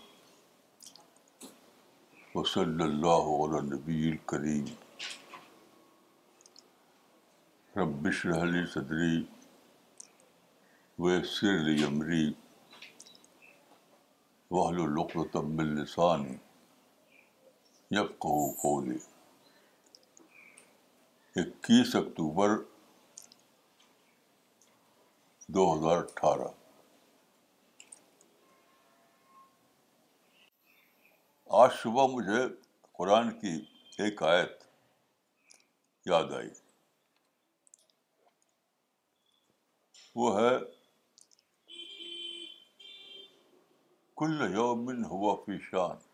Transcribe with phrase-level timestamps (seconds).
[2.35, 4.64] اللہ علیہ نبی الکریم
[7.79, 9.18] ربش رحلی صدری
[11.04, 12.25] ویسر لی امری
[14.50, 18.99] وحل و تبل نسانی قولی
[21.40, 22.50] اکیس اکتوبر
[25.54, 26.50] دو ہزار اٹھارہ
[31.63, 32.39] آج صبح مجھے
[32.98, 33.48] قرآن کی
[34.03, 34.62] ایک آیت
[36.11, 36.48] یاد آئی
[40.20, 40.53] وہ ہے
[44.20, 46.05] کل یومن ہوا فیشان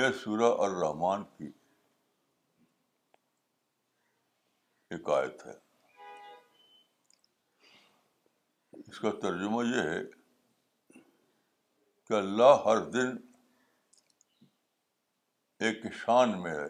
[0.00, 1.50] یہ سورہ الرحمان کی
[4.88, 5.56] کی آیت ہے
[8.86, 10.00] اس کا ترجمہ یہ ہے
[12.04, 13.18] کہ اللہ ہر دن
[15.68, 16.68] ایک شان میں ہے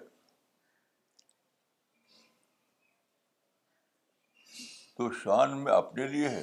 [4.96, 6.42] تو شان میں اپنے لیے ہے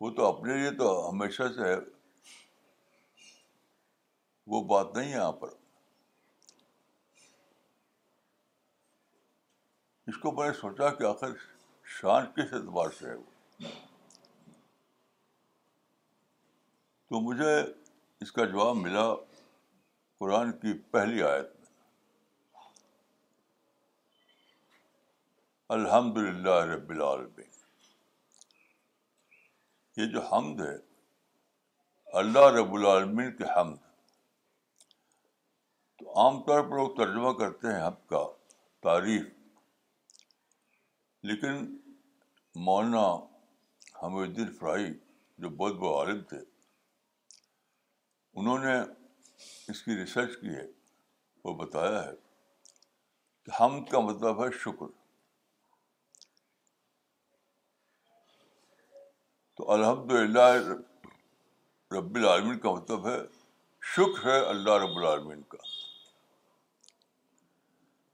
[0.00, 1.76] وہ تو اپنے لیے تو ہمیشہ سے ہے
[4.54, 5.52] وہ بات نہیں ہے یہاں پر
[10.12, 11.36] اس کو میں نے سوچا کہ آخر
[12.00, 13.68] شان کس اعتبار سے ہے وہ
[17.08, 17.54] تو مجھے
[18.20, 19.06] اس کا جواب ملا
[20.18, 21.64] قرآن کی پہلی آیت میں
[25.76, 27.50] الحمد للہ رب العالمین
[30.00, 30.76] یہ جو حمد ہے
[32.22, 33.76] اللہ رب العالمین کے حمد
[35.98, 38.24] تو عام طور پر لوگ ترجمہ کرتے ہیں حمد کا
[38.88, 39.22] تاریخ
[41.32, 41.64] لیکن
[42.70, 43.06] مولانا
[44.02, 44.92] حمید الدین فراہی
[45.38, 46.44] جو بہت بڑے عالم تھے
[48.34, 48.74] انہوں نے
[49.70, 50.64] اس کی ریسرچ کی ہے
[51.48, 52.12] اور بتایا ہے
[53.44, 54.86] کہ ہم کا مطلب ہے شکر
[59.56, 60.48] تو الحمد للہ
[61.96, 63.16] رب العالمین کا مطلب ہے
[63.94, 65.58] شکر ہے اللہ رب العالمین کا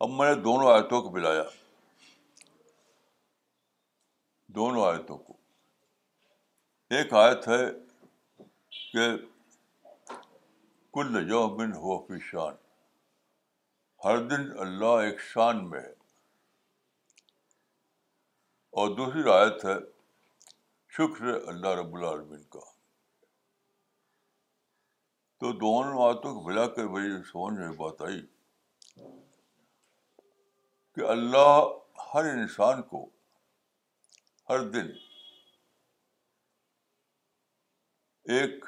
[0.04, 1.42] اب میں نے دونوں آیتوں کو بلایا
[4.56, 5.36] دونوں آیتوں کو
[6.96, 7.62] ایک آیت ہے
[8.92, 9.06] کہ
[10.94, 11.08] کل
[11.56, 12.54] بن ہو فی شان
[14.04, 15.92] ہر دن اللہ ایک شان میں ہے
[18.80, 19.76] اور دوسری رایت ہے
[20.96, 22.60] شکر اللہ رب العالمین کا
[25.44, 28.20] تو دونوں آتوں کو بلا کر بھائی سمجھ میں بات آئی
[30.94, 31.56] کہ اللہ
[32.12, 33.08] ہر انسان کو
[34.50, 34.92] ہر دن
[38.36, 38.64] ایک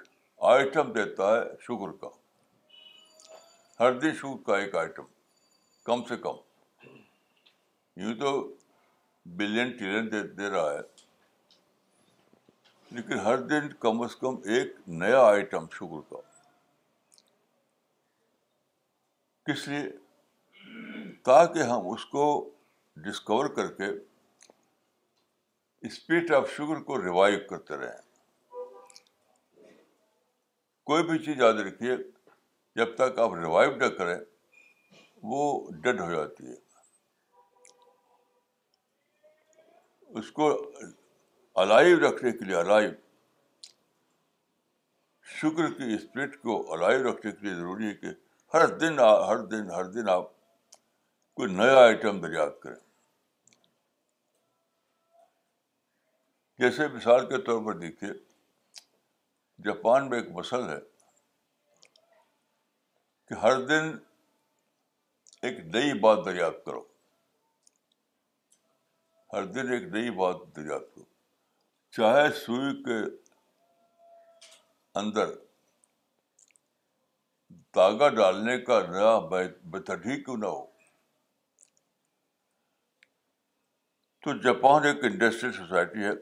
[0.47, 2.09] آئٹم دیتا ہے شوگر کا
[3.81, 5.05] ہر دن شوگر کا ایک آئٹم
[5.85, 6.91] کم سے کم
[8.01, 8.33] یوں تو
[9.37, 10.83] بلین ٹریلین دے دے رہا ہے
[12.97, 16.21] لیکن ہر دن کم از کم ایک نیا آئٹم شوگر کا
[19.53, 19.91] کس لیے
[21.31, 22.27] تاکہ ہم اس کو
[23.07, 23.91] ڈسکور کر کے
[25.89, 28.04] اسپیڈ آف شوگر کو ریوائو کرتے رہیں
[30.87, 31.97] کوئی بھی چیز یاد رکھیے
[32.77, 34.19] جب تک آپ ریوائو نہ کریں
[35.31, 35.45] وہ
[35.83, 36.55] ڈیڈ ہو جاتی ہے
[40.21, 40.49] اس کو
[41.63, 42.91] الائیو رکھنے کے لیے الائیو
[45.39, 48.13] شکر کی اسپرٹ کو الائیو رکھنے کے لیے ضروری ہے کہ
[48.55, 50.29] ہر دن ہر دن ہر دن آپ
[51.37, 52.77] کوئی نیا آئٹم دریافت کریں
[56.63, 58.11] جیسے مثال کے طور پر دیکھیے
[59.65, 60.79] جاپان میں ایک مسل ہے
[63.29, 63.87] کہ ہر دن
[65.49, 66.83] ایک نئی بات دریافت کرو
[69.33, 71.05] ہر دن ایک نئی بات دریافت کرو
[71.97, 72.99] چاہے سوئی کے
[75.03, 75.33] اندر
[77.77, 80.65] داغا ڈالنے کا نیا بہتر ہی کیوں نہ ہو
[84.25, 86.13] تو جاپان ایک انڈسٹریل سوسائٹی ہے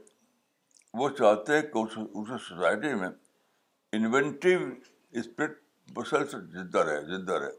[1.01, 3.09] وہ چاہتے ہیں کہ اس سوسائٹی میں
[3.97, 4.59] انوینٹیو
[5.21, 5.59] اسپرٹ
[5.97, 7.51] مسلسل زندہ رہے زندہ رہے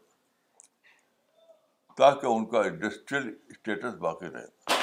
[1.98, 4.76] تاکہ ان کا انڈسٹریل اسٹیٹس باقی رہے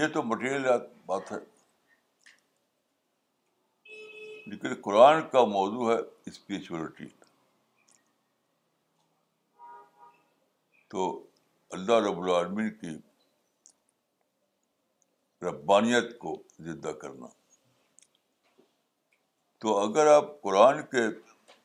[0.00, 0.66] یہ تو مٹیریل
[1.06, 1.38] بات ہے
[4.50, 5.98] لیکن قرآن کا موضوع ہے
[6.30, 7.06] اسپریچولیٹی
[10.90, 11.10] تو
[11.78, 12.96] اللہ رب العالمین کی
[15.50, 16.40] ربانیت کو
[16.70, 17.37] زندہ کرنا
[19.60, 21.02] تو اگر آپ قرآن کے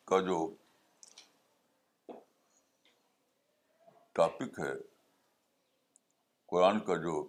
[0.09, 0.37] کا جو
[4.19, 4.71] ٹاپک ہے
[6.51, 7.23] قرآن کا جو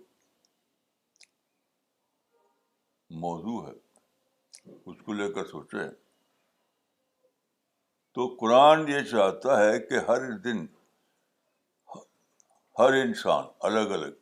[3.24, 3.72] موضوع ہے
[4.90, 5.90] اس کو لے کر سوچیں
[8.14, 10.64] تو قرآن یہ چاہتا ہے کہ ہر دن
[12.78, 14.20] ہر انسان الگ الگ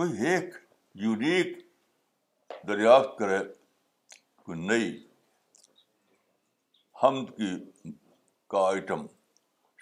[0.00, 0.54] کوئی ایک
[1.06, 1.56] یونیک
[2.68, 3.38] دریافت کرے
[4.48, 4.86] کوئی نئی
[7.02, 7.16] ہم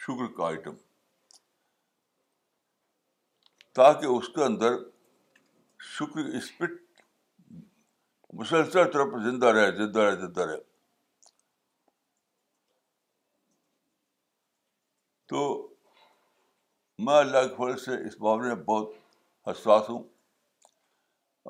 [0.04, 0.74] شکر کا آئٹم
[3.78, 4.74] تاکہ اس کے اندر
[5.90, 6.72] شکر اسپرٹ
[8.40, 10.00] مسلسل طور پر زندہ رہے زندہ
[10.42, 10.56] رہے
[15.30, 15.46] تو
[17.04, 18.92] میں اللہ کے فرض سے اس معاملے میں بہت
[19.48, 20.02] حساس ہوں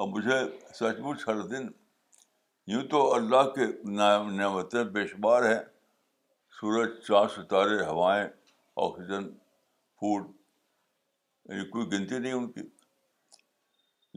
[0.00, 0.38] اور مجھے
[0.80, 1.68] سچ مچ ہر دن
[2.70, 3.64] یوں تو اللہ کے
[4.38, 5.58] نعمتیں بے شمار ہیں
[6.60, 8.24] سورج چار ستارے ہوائیں
[8.86, 9.28] آکسیجن
[10.00, 10.26] فوڈ
[11.48, 12.62] یعنی کوئی گنتی نہیں ان کی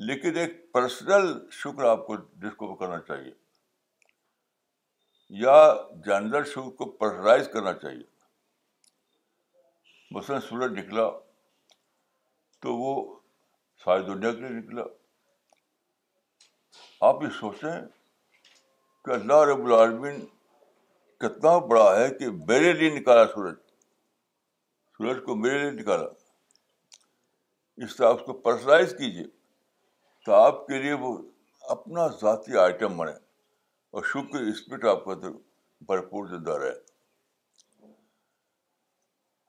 [0.07, 2.15] لیکن ایک پرسنل شکر آپ کو
[2.45, 3.31] ڈسکور کرنا چاہیے
[5.43, 5.55] یا
[6.05, 8.03] جاندار شکر کو پرسنلائز کرنا چاہیے
[10.17, 11.07] مثلاً سورج نکلا
[12.61, 12.95] تو وہ
[13.85, 14.83] ساری دنیا کے لیے نکلا
[17.09, 17.79] آپ یہ سوچیں
[19.09, 20.19] کہ اللہ رب العالمین
[21.19, 23.55] کتنا بڑا ہے کہ میرے لیے نکالا سورج
[24.97, 26.05] سورج کو میرے لیے نکالا
[27.85, 29.23] اس طرح اس کو پرسنائز کیجیے
[30.25, 31.17] تو آپ کے لیے وہ
[31.77, 33.11] اپنا ذاتی آئٹم بنے
[33.95, 35.31] اور شکر اسپرٹ آپ کا تو
[35.87, 36.71] بھرپور زندہ رہے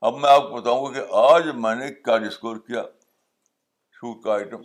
[0.08, 2.82] اب میں آپ کو بتاؤں گا کہ آج میں نے کیا ڈسکور کیا
[3.98, 4.62] شکر کا آئٹم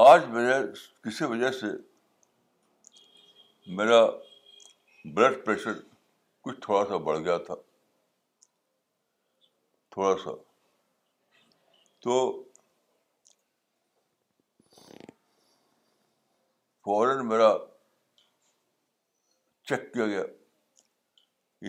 [0.00, 0.54] آج میرے
[1.04, 1.66] کسی وجہ سے
[3.76, 4.00] میرا
[5.14, 5.78] بلڈ پریشر
[6.44, 7.54] کچھ تھوڑا سا بڑھ گیا تھا
[9.94, 10.34] تھوڑا سا
[12.04, 12.18] تو
[16.84, 17.52] فوراً میرا
[19.68, 20.22] چیک کیا گیا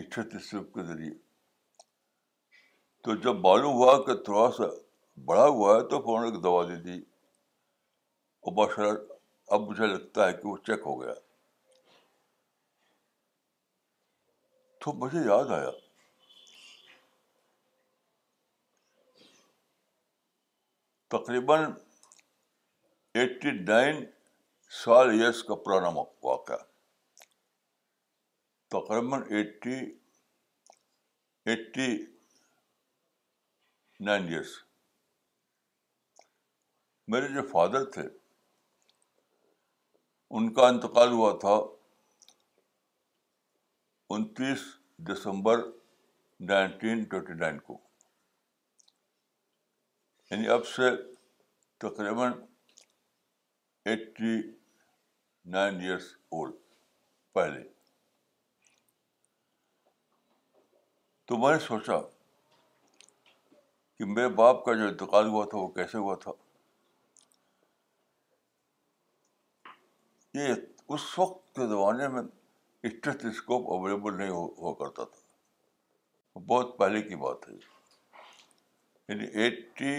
[0.00, 1.12] اسٹیٹسٹک کے ذریعے
[3.04, 4.66] تو جب معلوم ہوا کہ تھوڑا سا
[5.32, 7.00] بڑھا ہوا ہے تو فوراً ایک دوا دے دی
[8.46, 9.12] اور ماشاء اللہ
[9.54, 11.12] اب مجھے لگتا ہے کہ وہ چیک ہو گیا
[14.84, 15.70] تو مجھے یاد آیا
[21.16, 21.64] تقریباً
[23.18, 24.04] ایٹی نائن
[24.84, 25.88] سال یس کا پرانا
[26.24, 26.56] واقعہ
[28.74, 29.76] تقریباً ایٹی
[31.50, 31.88] ایٹی
[34.08, 34.54] نائن ایئرس
[37.12, 38.02] میرے جو فادر تھے
[40.38, 41.54] ان کا انتقال ہوا تھا
[44.14, 44.58] انتیس
[45.08, 45.58] دسمبر
[46.48, 47.76] نائنٹین ٹوئنٹی نائن کو
[50.30, 50.90] یعنی اب سے
[51.86, 52.32] تقریباً
[53.90, 54.36] ایٹی
[55.56, 56.54] نائن ایئرس اولڈ
[57.34, 57.62] پہلے
[61.28, 61.98] تو میں نے سوچا
[63.98, 66.32] کہ میرے باپ کا جو انتقال ہوا تھا وہ کیسے ہوا تھا
[70.34, 70.52] یہ
[70.94, 72.22] اس وقت کے زمانے میں
[72.86, 77.54] اسٹیٹ اسکوپ اویلیبل نہیں ہوا کرتا تھا بہت پہلے کی بات ہے
[79.08, 79.94] یعنی ایٹی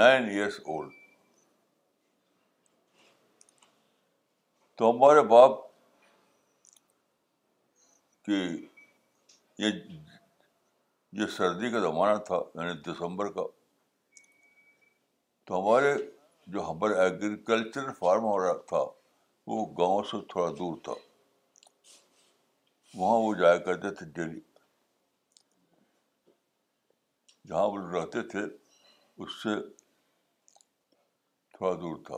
[0.00, 0.92] نائن ایئرس اولڈ
[4.78, 5.58] تو ہمارے باپ
[8.26, 8.40] کی
[9.64, 9.70] یہ
[11.18, 13.44] جو سردی کا زمانہ تھا یعنی دسمبر کا
[15.46, 15.92] تو ہمارے
[16.52, 18.82] جو ہمارا ایگریکلچر فارم ہو رہا تھا
[19.46, 20.92] وہ گاؤں سے تھوڑا دور تھا
[22.98, 24.40] وہاں وہ جایا کرتے تھے ڈیلی
[27.48, 28.40] جہاں وہ رہتے تھے
[29.22, 29.54] اس سے
[31.56, 32.16] تھوڑا دور تھا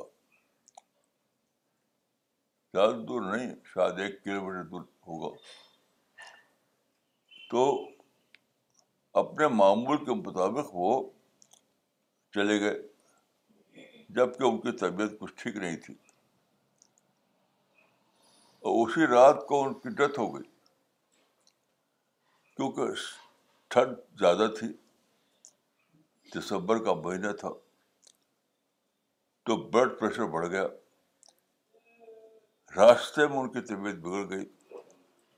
[2.72, 5.34] زیادہ دور نہیں شاید ایک کلو میٹر دور ہوگا
[7.50, 7.64] تو
[9.24, 10.92] اپنے معمول کے مطابق وہ
[12.34, 12.74] چلے گئے
[14.14, 15.94] جبکہ ان کی طبیعت کچھ ٹھیک نہیں تھی
[18.68, 20.42] اور اسی رات کو ان کی ڈیتھ ہو گئی
[22.56, 22.92] کیونکہ
[23.74, 24.66] ٹھنڈ زیادہ تھی
[26.38, 27.50] دسمبر کا مہینہ تھا
[29.46, 30.66] تو بلڈ پریشر بڑھ گیا
[32.76, 34.44] راستے میں ان کی طبیعت بگڑ گئی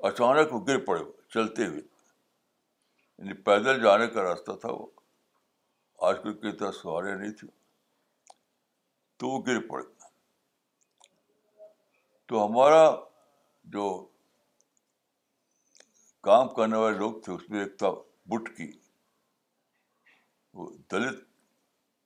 [0.09, 4.87] اچانک وہ گر پڑے چلتے ہوئے یعنی پیدل جانے کا راستہ تھا وہ
[6.09, 7.51] آج کل کی طرح سواریاں نہیں تھیں
[9.19, 9.85] تو وہ گر پڑے
[12.27, 12.83] تو ہمارا
[13.77, 13.85] جو
[16.29, 17.89] کام کرنے والے لوگ تھے اس میں ایک تھا
[18.33, 18.71] بٹ کی
[20.57, 21.23] وہ دلت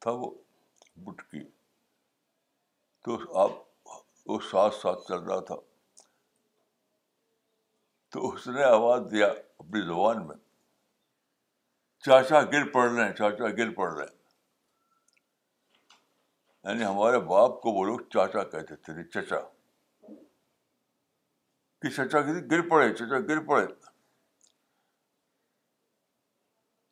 [0.02, 0.30] تھا وہ
[1.04, 1.42] بٹ کی
[3.04, 3.50] تو آپ
[4.30, 5.56] وہ ساتھ ساتھ چل رہا تھا
[8.12, 10.36] تو اس نے آواز دیا اپنی زبان میں
[12.06, 14.20] چاچا گر پڑ رہے ہیں چاچا گر پڑ رہے ہیں
[16.64, 19.40] یعنی ہمارے باپ کو وہ لوگ چاچا کہتے تھے چچا
[21.82, 23.66] کہ چچا گر پڑے چچا گر پڑے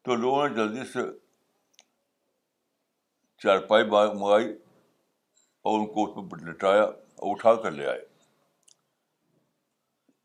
[0.05, 1.01] تو لوگوں نے جلدی سے
[3.43, 4.49] چارپائی منگائی
[5.69, 8.03] اور ان کو اس پہ لٹایا اور اٹھا کر لے آئے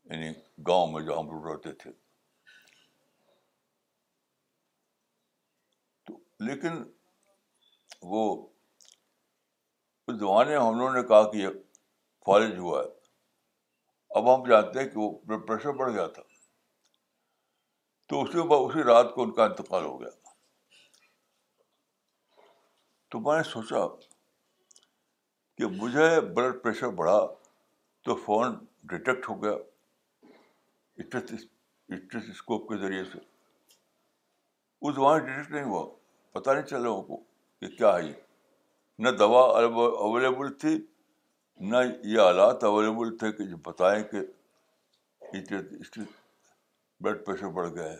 [0.04, 0.32] یعنی
[0.66, 1.90] گاؤں میں جو ہم لوگ رہتے تھے
[6.06, 6.82] تو لیکن
[8.14, 8.24] وہ
[10.08, 11.48] اس زمانے میں ہم لوگوں نے کہا کہ یہ
[12.26, 12.88] فالج ہوا ہے
[14.18, 16.22] اب ہم جانتے ہیں کہ وہ بلڈ پریشر بڑھ گیا تھا
[18.08, 20.10] تو اسی اسی رات کو ان کا انتقال ہو گیا
[23.10, 23.86] تو میں نے سوچا
[25.58, 27.18] کہ مجھے بلڈ پریشر بڑھا
[28.04, 28.54] تو فون
[28.92, 29.54] ڈیٹیکٹ ہو گیا
[32.30, 33.18] اسکوپ کے ذریعے سے
[34.80, 35.84] اس زمانے ڈیٹیکٹ نہیں ہوا
[36.32, 37.16] پتا نہیں چل لو کو
[37.60, 38.12] کہ کیا ہے یہ
[39.02, 40.74] نہ دوا اویلیبل تھی
[41.70, 41.76] نہ
[42.12, 44.20] یہ آلات اویلیبل تھے کہ جو بتائیں کہ
[47.00, 47.96] بلڈ پریشر بڑھ گیا ہے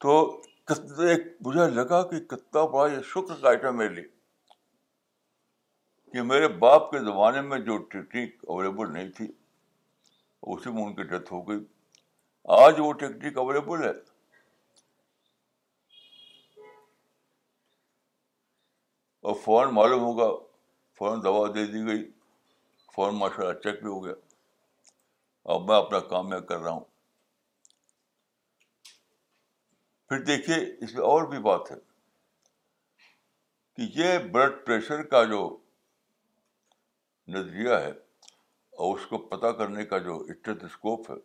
[0.00, 0.16] تو
[1.08, 4.04] ایک مجھے لگا کہ کتنا بڑا یہ شکر کا آئٹم میرے لیے
[6.12, 9.30] کہ میرے باپ کے زمانے میں جو ٹیکنیک اویلیبل نہیں تھی
[10.54, 11.58] اسی میں ان کی ڈیتھ ہو گئی
[12.64, 13.92] آج وہ ٹیکنیک اویلیبل ہے
[19.26, 20.28] اور فوراً معلوم ہوگا
[20.98, 22.04] فوراً دوا دے دی گئی
[22.94, 24.14] فوراً ماشاء اللہ چیک بھی ہو گیا
[25.54, 26.84] اب میں اپنا کام میں کر رہا ہوں
[30.08, 31.76] پھر دیکھیے اس میں اور بھی بات ہے
[33.76, 35.38] کہ یہ بلڈ پریشر کا جو
[37.36, 41.16] نظریہ ہے اور اس کو پتہ کرنے کا جو اسٹ اسکوپ ہے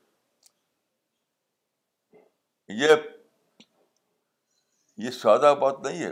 [5.06, 6.12] یہ سادہ بات نہیں ہے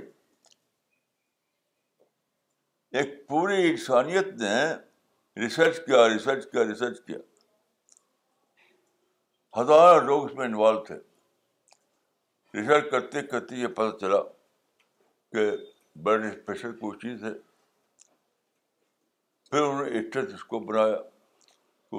[2.99, 4.51] ایک پوری انسانیت نے
[5.41, 7.17] ریسرچ کیا ریسرچ کیا ریسرچ کیا
[9.57, 10.95] ہزاروں لوگ اس میں انوالو تھے
[12.59, 14.21] ریسرچ کرتے کرتے یہ پتہ چلا
[15.33, 15.45] کہ
[16.05, 17.33] بلڈ پریشر کوئی چیز ہے
[19.51, 20.95] پھر انہوں نے اسٹریس اس کو بنایا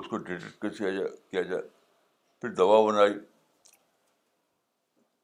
[0.00, 1.62] اس کو کیا جائے
[2.41, 3.12] پھر دوا بنائی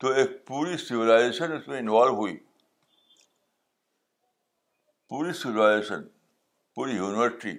[0.01, 2.37] تو ایک پوری سویلائزیشن اس میں انوالو ہوئی
[5.13, 6.03] پوری سولائزیشن
[6.75, 7.51] پوری یونیورسٹی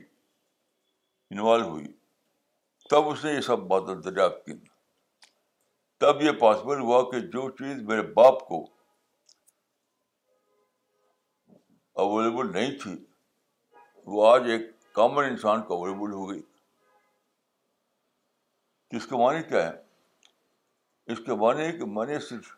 [1.32, 1.86] انوالو ہوئی
[2.90, 4.54] تب اس نے یہ سب بات دریافت کی
[6.00, 8.62] تب یہ پاسبل ہوا کہ جو چیز میرے باپ کو
[12.06, 12.96] اویلیبل نہیں تھی
[14.16, 16.42] وہ آج ایک کامن انسان کو اویلیبل ہو گئی
[18.98, 19.76] اس کے معنی کیا ہے
[21.14, 22.52] اس کے معنی کہ میں نے صرف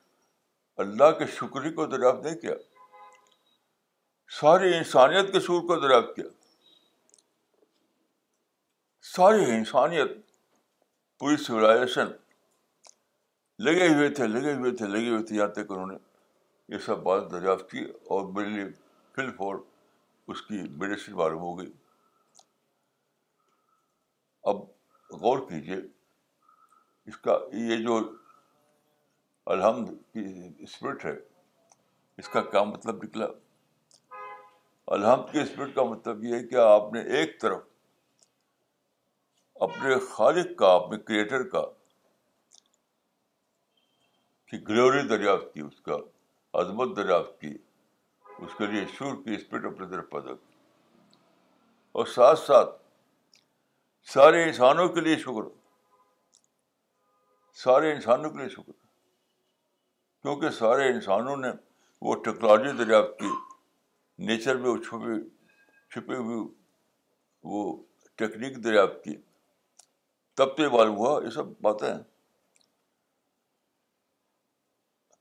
[0.86, 2.56] اللہ کے شکریہ کو دریافت نہیں کیا
[4.40, 6.26] ساری انسانیت کے سور کو دریافت کیا
[9.16, 10.12] ساری انسانیت
[11.20, 12.08] پوری سولاشن
[13.64, 15.98] لگے ہوئے تھے لگے ہوئے تھے لگے ہوئے تھے یہاں تک انہوں نے
[16.74, 18.66] یہ سب بات دریافت کی اور میرے لیے
[19.16, 19.60] فل فور
[20.34, 21.72] اس کی میڈیسن معلوم ہو گئی
[24.52, 24.56] اب
[25.22, 25.78] غور کیجیے
[27.10, 27.98] اس کا یہ جو
[29.56, 30.24] الحمد کی
[30.64, 31.16] اسپرٹ ہے
[32.24, 33.26] اس کا کیا مطلب نکلا
[34.94, 37.62] الحمد کے اسپرٹ کا مطلب یہ ہے کہ آپ نے ایک طرف
[39.68, 41.62] اپنے خالق کا اپنے کریٹر کا
[44.52, 45.96] کی گلوری دریافت کی اس کا
[46.62, 47.54] عظمت دریافت کی
[48.38, 51.18] اس کے لیے شور کی اسپرٹ اپنے طرف پیدا کی
[52.00, 52.76] اور ساتھ ساتھ
[54.14, 55.48] سارے انسانوں کے لیے شکر
[57.64, 58.72] سارے انسانوں کے لیے شکر
[60.22, 61.48] کیونکہ سارے انسانوں نے
[62.02, 63.34] وہ ٹیکنالوجی دریافت کی
[64.28, 65.20] نیچر میں وہ چھپی
[65.94, 66.44] چھپی ہوئی
[67.52, 67.62] وہ
[68.18, 69.16] ٹیکنیک دریافت کی
[70.38, 72.00] تب تو یہ معلوم ہوا یہ سب باتیں ہیں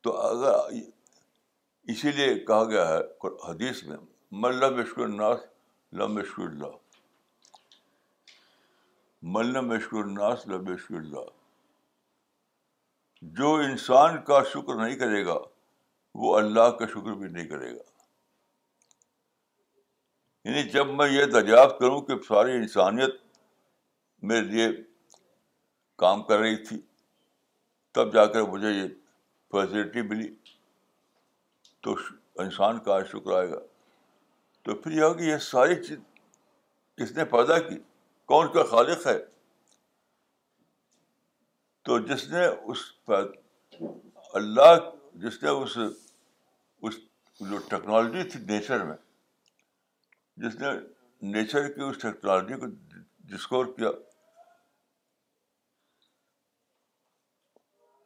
[0.03, 0.75] تو اگر
[1.93, 5.35] اسی لیے کہا گیا ہے حدیث میں لم اللہ
[6.03, 6.15] لم
[9.33, 11.27] ملبورناس اللہ
[13.39, 15.37] جو انسان کا شکر نہیں کرے گا
[16.23, 17.83] وہ اللہ کا شکر بھی نہیں کرے گا
[20.45, 23.11] یعنی جب میں یہ دریافت کروں کہ ساری انسانیت
[24.29, 24.69] میرے لیے
[25.99, 26.81] کام کر رہی تھی
[27.95, 28.89] تب جا کر مجھے یہ
[29.53, 30.29] فیسلٹی ملی
[31.83, 31.95] تو
[32.45, 33.59] انسان کا شکر آئے گا
[34.65, 35.99] تو پھر یہ ہوگی یہ ساری چیز
[36.99, 37.79] کس نے پیدا کی
[38.33, 39.17] کون کا خالق ہے
[41.89, 42.79] تو جس نے اس
[43.81, 44.77] اللہ
[45.25, 46.95] جس نے اس اس
[47.51, 48.97] جو ٹیکنالوجی تھی نیچر میں
[50.43, 50.69] جس نے
[51.33, 52.67] نیچر کی اس ٹیکنالوجی کو
[53.33, 53.91] ڈسکور کیا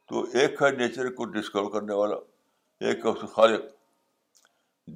[0.09, 2.17] تو ایک ہے نیچر کو ڈسکور کرنے والا
[2.89, 3.65] ایک ہے اس خالق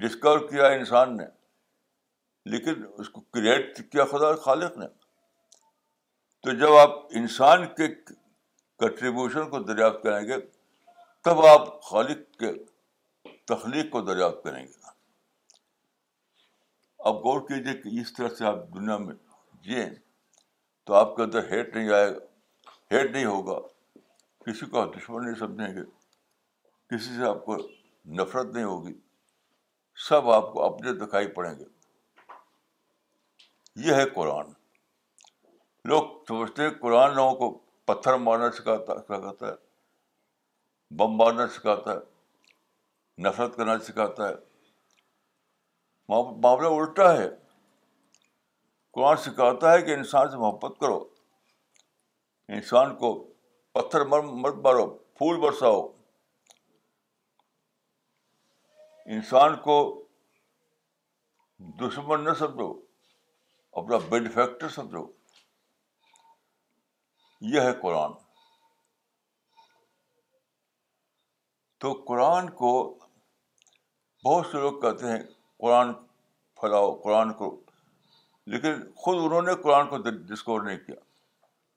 [0.01, 1.23] ڈسکور کیا انسان نے
[2.51, 4.85] لیکن اس کو کریٹ کیا خدا خالق نے
[6.43, 7.87] تو جب آپ انسان کے
[8.79, 10.39] کنٹریبیوشن کو دریافت کریں گے
[11.25, 12.51] تب آپ خالق کے
[13.53, 14.81] تخلیق کو دریافت کریں گے
[17.09, 19.13] اب غور کیجیے کہ اس طرح سے آپ دنیا میں
[19.63, 19.85] جیے
[20.85, 22.19] تو آپ کے اندر ہیٹ نہیں آئے گا
[22.91, 23.57] ہیٹ نہیں ہوگا
[24.45, 25.83] کسی کو آپ دشمن نہیں سمجھیں گے
[26.95, 27.57] کسی سے آپ کو
[28.19, 28.93] نفرت نہیں ہوگی
[30.07, 31.63] سب آپ کو اپنے دکھائی پڑیں گے
[33.87, 34.51] یہ ہے قرآن
[35.91, 37.51] لوگ سمجھتے ہیں قرآن لوگوں کو
[37.93, 44.33] پتھر مارنا سکھاتا سکھاتا ہے بم مارنا سکھاتا ہے نفرت کرنا سکھاتا ہے
[46.09, 47.27] معاملہ الٹا ہے
[48.93, 50.97] قرآن سکھاتا ہے کہ انسان سے محبت کرو
[52.57, 53.13] انسان کو
[53.73, 54.85] پتھر مر مت مارو
[55.17, 55.81] پھول برساؤ
[59.15, 59.75] انسان کو
[61.81, 62.71] دشمن نہ سمجھو
[63.81, 65.05] اپنا بینیفیکٹر سمجھو
[67.53, 68.11] یہ ہے قرآن
[71.83, 72.73] تو قرآن کو
[74.25, 75.21] بہت سے لوگ کہتے ہیں
[75.63, 75.91] قرآن
[76.59, 77.47] پھیلاؤ قرآن کو
[78.53, 78.73] لیکن
[79.03, 80.95] خود انہوں نے قرآن کو ڈسکور نہیں کیا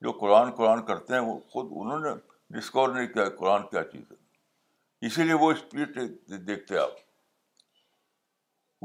[0.07, 2.11] جو قرآن قرآن کرتے ہیں وہ خود انہوں نے
[2.57, 5.99] ڈسکور نہیں کیا قرآن کیا چیز ہے اسی لیے وہ اسپرٹ
[6.47, 6.99] دیکھتے آپ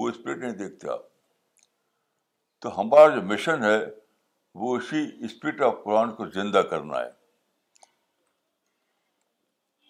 [0.02, 1.10] وہ اسپرٹ نہیں دیکھتے آپ
[2.62, 3.78] تو ہمارا جو مشن ہے
[4.64, 7.10] وہ اسی اسپرٹ آف قرآن کو زندہ کرنا ہے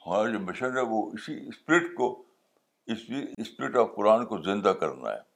[0.05, 2.09] ہمارا جو مشن ہے وہ اسی اسپرٹ کو
[3.37, 5.29] اسپرٹ آف قرآن کو زندہ کرنا ہے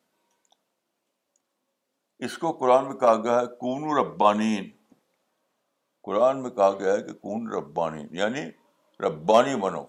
[2.25, 4.69] اس کو قرآن میں کہا گیا ہے کون ربانین
[6.03, 8.45] قرآن میں کہا گیا ہے کہ کون ربانین یعنی
[9.05, 9.85] ربانی ربانی بنو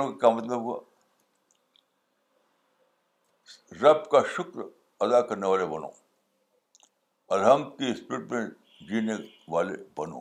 [0.00, 0.78] بنو کا مطلب ہوا
[3.82, 4.60] رب کا شکر
[5.06, 5.88] ادا کرنے والے بنو
[7.38, 8.46] الحمد کی اسپرٹ میں
[8.88, 9.12] جینے
[9.52, 10.20] والے بنو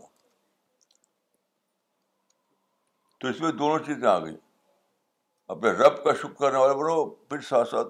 [3.20, 4.38] تو اس میں دونوں چیزیں آ گئیں
[5.52, 6.94] اپنے رب کا شکر کرنے والے بنو
[7.30, 7.88] پھر ساتھ ساتھ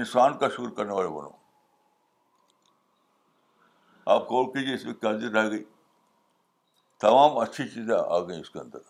[0.00, 1.30] انسان کا شکر کرنے والے بنو
[4.14, 5.62] آپ کال کیجیے اس میں کیا دیر رہ گئی
[7.06, 8.86] تمام اچھی چیزیں آ گئی اس کے اندر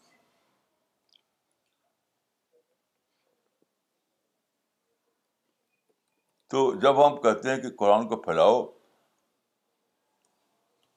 [6.54, 8.62] تو جب ہم کہتے ہیں کہ قرآن کو پھیلاؤ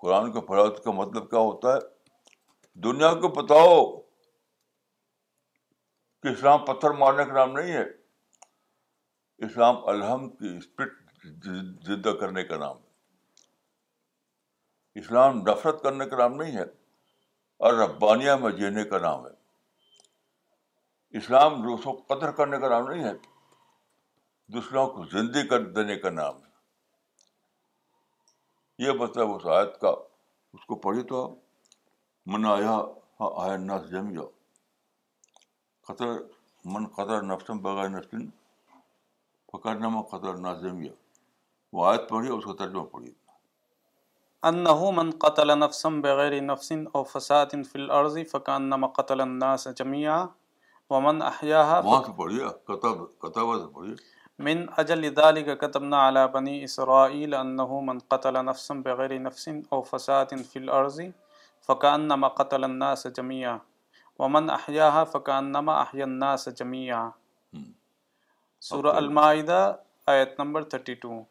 [0.06, 3.76] قرآن کو پھیلاؤ اس کا مطلب کیا ہوتا ہے دنیا کو بتاؤ
[6.24, 7.84] کہ اسلام پتھر مارنے کا نام نہیں ہے
[9.46, 10.92] اسلام الحمد کی اسپرٹ
[11.88, 16.64] زندہ کرنے کا نام ہے اسلام نفرت کرنے کا نام نہیں ہے
[17.68, 19.32] اور ربانیہ میں جینے کا نام ہے
[21.22, 23.14] اسلام دوسروں کو قدر کرنے کا نام نہیں ہے
[24.54, 26.52] دوسروں کو زندگی کر دینے کا نام ہے
[28.86, 29.92] یہ مطلب اس آیت کا
[30.54, 31.20] اس کو پڑھی تو
[32.36, 32.76] منایا
[33.20, 34.30] جم جاؤ
[35.88, 36.10] قطر
[36.74, 38.22] من قطر نفسم بغیر نفسن
[39.52, 40.92] فقر نما قطر نازم یا
[41.78, 43.12] وہ آیت پڑھی اور اس کا ترجمہ پڑھی
[44.50, 49.68] انہ من قتل نفسم بغیر نفسن او فساد فی فل عرضی فقان نما قتل الناس
[49.82, 50.18] جميعا
[50.96, 52.40] ومن احیاها وہاں سے پڑھی
[52.72, 53.94] کتب کتب سے پڑھی
[54.50, 59.46] من اجل ذلك كتبنا على بني اسرائيل انه من قتل نفسا بغير نفس
[59.78, 61.00] او فساد في الارض
[61.70, 63.60] فكانما قتل الناس جميعا
[64.20, 64.88] ومن احیا
[66.04, 67.10] الناس جميعا
[68.70, 69.58] سورہ المائدہ
[70.12, 71.22] آیت نمبر تھرٹی ٹو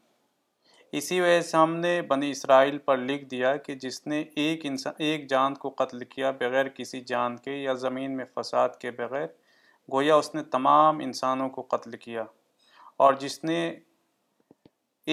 [0.99, 4.92] اسی وجہ سے ہم نے بنی اسرائیل پر لکھ دیا کہ جس نے ایک انسان
[5.07, 9.27] ایک جان کو قتل کیا بغیر کسی جان کے یا زمین میں فساد کے بغیر
[9.92, 12.25] گویا اس نے تمام انسانوں کو قتل کیا
[13.05, 13.59] اور جس نے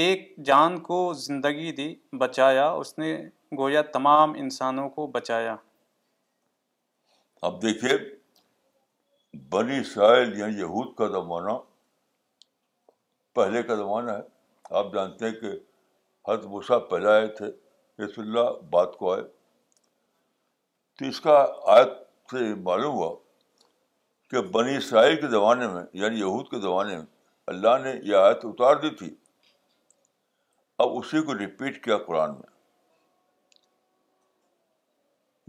[0.04, 3.16] ایک جان کو زندگی دی بچایا اس نے
[3.58, 5.56] گویا تمام انسانوں کو بچایا
[7.48, 7.98] اب دیکھیے
[9.52, 11.52] بنی اسرائیل یعنی یہود کا زمانہ
[13.36, 14.22] پہلے کا زمانہ ہے
[14.80, 15.52] آپ جانتے ہیں کہ
[16.30, 17.46] حتبشا پہلے آئے تھے
[18.04, 19.24] رس اللہ بات کو آئے
[21.00, 21.38] تو اس کا
[21.76, 21.92] آیت
[22.32, 23.16] سے معلوم ہوا
[24.30, 27.06] کہ بنی اسرائیل کے زمانے میں یعنی یہود کے زمانے میں
[27.54, 29.14] اللہ نے یہ آیت اتار دی تھی
[30.84, 32.50] اب اسی کو رپیٹ کیا قرآن میں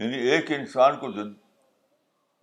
[0.09, 1.07] یعنی ایک انسان کو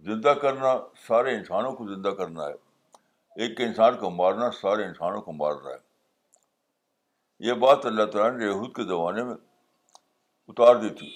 [0.07, 0.71] زندہ کرنا
[1.07, 7.47] سارے انسانوں کو زندہ کرنا ہے ایک انسان کو مارنا سارے انسانوں کو مارنا ہے
[7.49, 9.35] یہ بات اللہ تعالیٰ نے یہود کے زمانے میں
[10.49, 11.09] اتار دی تھی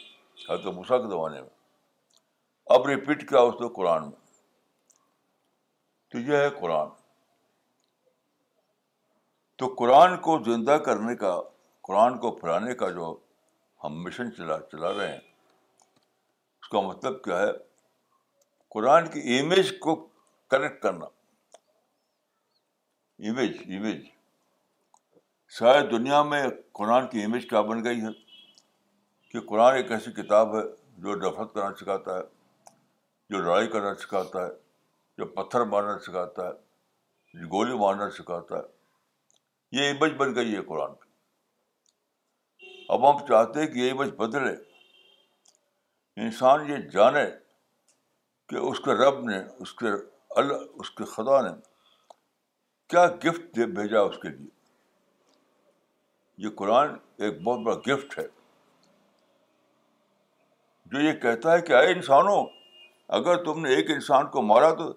[0.48, 1.48] حضرت مسا کے زمانے میں
[2.76, 4.20] اب ریپیٹ کیا اس نے قرآن میں
[6.12, 6.88] تو یہ ہے قرآن
[9.58, 11.34] تو قرآن کو زندہ کرنے کا
[11.88, 13.14] قرآن کو پھیلانے کا جو
[13.84, 15.20] ہم مشن چلا چلا رہے ہیں
[16.62, 17.50] اس کا مطلب کیا ہے
[18.74, 19.94] قرآن کی امیج کو
[20.50, 21.04] کنیکٹ کرنا
[23.30, 24.04] امیج امیج
[25.58, 26.42] شاید دنیا میں
[26.78, 28.12] قرآن کی امیج کیا بن گئی ہے
[29.32, 30.62] کہ قرآن ایک ایسی کتاب ہے
[31.06, 32.22] جو نفرت کرنا سکھاتا ہے
[33.34, 34.50] جو لڑائی کرنا سکھاتا ہے
[35.18, 40.62] جو پتھر مارنا سکھاتا ہے جو گولی مارنا سکھاتا ہے یہ امیج بن گئی ہے
[40.72, 41.10] قرآن کی
[42.96, 44.54] اب ہم چاہتے ہیں کہ یہ امیج بدلے
[46.24, 47.28] انسان یہ جانے
[48.52, 49.90] کہ اس کے رب نے اس کے
[50.40, 51.48] اللہ اس کے خدا نے
[52.92, 54.48] کیا گفٹ دے بھیجا اس کے لیے
[56.46, 56.90] یہ قرآن
[57.24, 58.24] ایک بہت بڑا گفٹ ہے
[60.92, 62.42] جو یہ کہتا ہے کہ آئے انسانوں
[63.20, 64.88] اگر تم نے ایک انسان کو مارا تو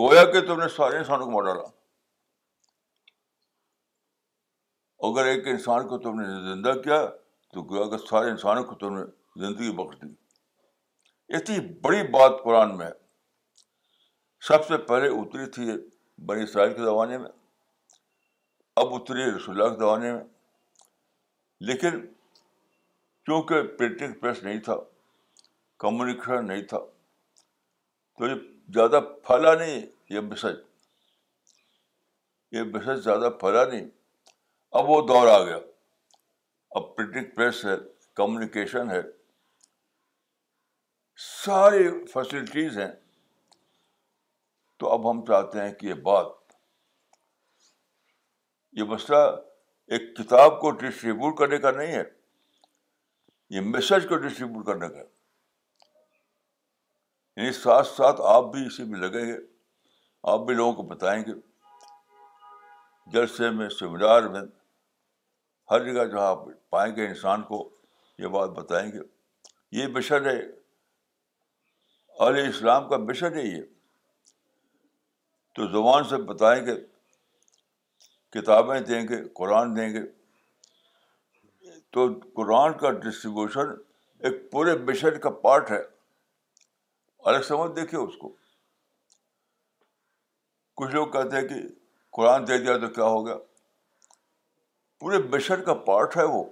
[0.00, 1.68] گویا کہ تم نے سارے انسانوں کو مار ڈالا
[5.10, 7.04] اگر ایک انسان کو تم نے زندہ کیا
[7.52, 9.04] تو گویا کہ سارے انسانوں کو تم نے
[9.46, 10.12] زندگی بخش دی
[11.36, 12.90] اتنی بڑی بات قرآن میں
[14.48, 15.70] سب سے پہلے اتری تھی
[16.26, 17.28] بڑی اسرائیل کے زمانے میں
[18.82, 20.24] اب اتری رسول رسول کے زمانے میں
[21.68, 22.00] لیکن
[23.26, 24.76] چونکہ پرنٹنگ پریس نہیں تھا
[25.84, 26.78] کمیونیکیشن نہیں تھا
[28.18, 28.34] تو یہ
[28.74, 29.80] زیادہ پھلا نہیں
[30.14, 30.56] یہ میسج
[32.56, 33.86] یہ میسج زیادہ پھلا نہیں
[34.80, 35.58] اب وہ دور آ گیا
[36.80, 37.76] اب پرنٹنگ پریس ہے
[38.22, 39.00] کمیونیکیشن ہے
[41.42, 42.90] ساری فیسلٹیز ہیں
[44.82, 46.26] تو اب ہم چاہتے ہیں کہ یہ بات
[48.78, 49.18] یہ مسئلہ
[49.94, 52.02] ایک کتاب کو ڈسٹریبیوٹ کرنے کا نہیں ہے
[53.56, 54.98] یہ میسج کو ڈسٹریبیوٹ کرنے کا
[57.36, 59.36] یعنی ساتھ ساتھ آپ بھی اسی میں لگیں گے
[60.32, 61.32] آپ بھی لوگوں کو بتائیں گے
[63.12, 64.42] جلسے میں سیمینار میں
[65.70, 66.40] ہر جگہ جہاں آپ
[66.70, 67.68] پائیں گے انسان کو
[68.24, 69.02] یہ بات بتائیں گے
[69.80, 70.38] یہ مشن ہے
[72.48, 73.62] اسلام کا مشن ہے یہ
[75.54, 76.74] تو زبان سے بتائیں گے
[78.40, 80.00] کتابیں دیں گے قرآن دیں گے
[81.96, 83.72] تو قرآن کا ڈسٹریبیوشن
[84.26, 85.80] ایک پورے مشن کا پارٹ ہے
[87.30, 88.32] الگ سمجھ دیکھیے اس کو
[90.80, 91.60] کچھ لوگ کہتے ہیں کہ
[92.16, 93.36] قرآن دے دیا تو کیا ہو گیا
[95.00, 96.42] پورے مشن کا پارٹ ہے وہ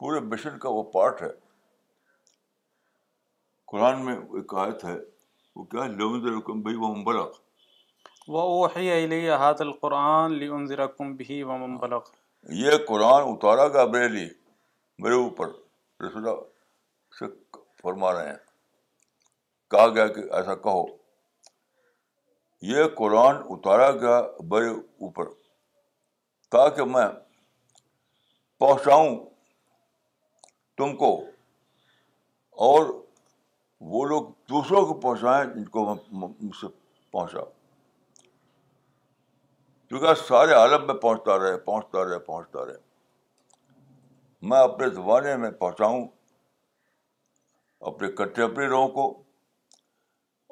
[0.00, 1.28] پورے مشن کا وہ پارٹ ہے
[3.72, 4.96] قرآن میں ایک آیت ہے
[5.58, 5.86] وہ
[8.28, 9.28] وہ وہ کیا بھائی
[9.60, 10.38] القرآن
[11.16, 11.40] بھی
[12.60, 15.48] یہ قرآن اتارا میرے میرے لیے اوپر
[16.04, 16.28] رسول
[17.18, 17.26] سے
[17.82, 18.36] فرما رہے ہیں
[19.70, 20.84] کہا گیا کہ ایسا کہو
[22.70, 24.20] یہ قرآن اتارا گیا
[24.52, 25.28] برے اوپر
[26.54, 27.06] تاکہ میں
[28.60, 29.16] پہنچاؤں
[30.78, 31.12] تم کو
[32.68, 32.84] اور
[33.92, 35.84] وہ لوگ دوسروں کو پہنچائیں جن کو
[36.20, 36.66] مجھ سے
[37.12, 37.40] پہنچا
[39.88, 42.86] کیونکہ سارے عالم میں پہنچتا رہے پہنچتا رہے پہنچتا رہے
[44.48, 46.06] میں اپنے زمانے میں پہنچاؤں
[47.90, 49.06] اپنے کنٹمپری لوگوں کو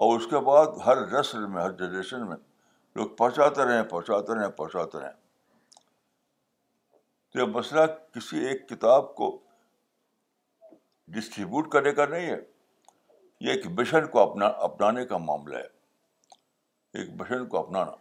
[0.04, 2.36] اور اس کے بعد ہر نسل میں ہر جنریشن میں
[2.96, 5.14] لوگ پہنچاتے رہے پہنچاتے رہیں پہنچاتے رہیں
[7.40, 7.80] یہ مسئلہ
[8.14, 9.30] کسی ایک کتاب کو
[11.16, 12.40] ڈسٹریبیوٹ کرنے کا نہیں ہے
[13.44, 17.92] یہ ایک بشن کو اپنا اپنانے کا معاملہ ہے ایک بشن کو اپنانا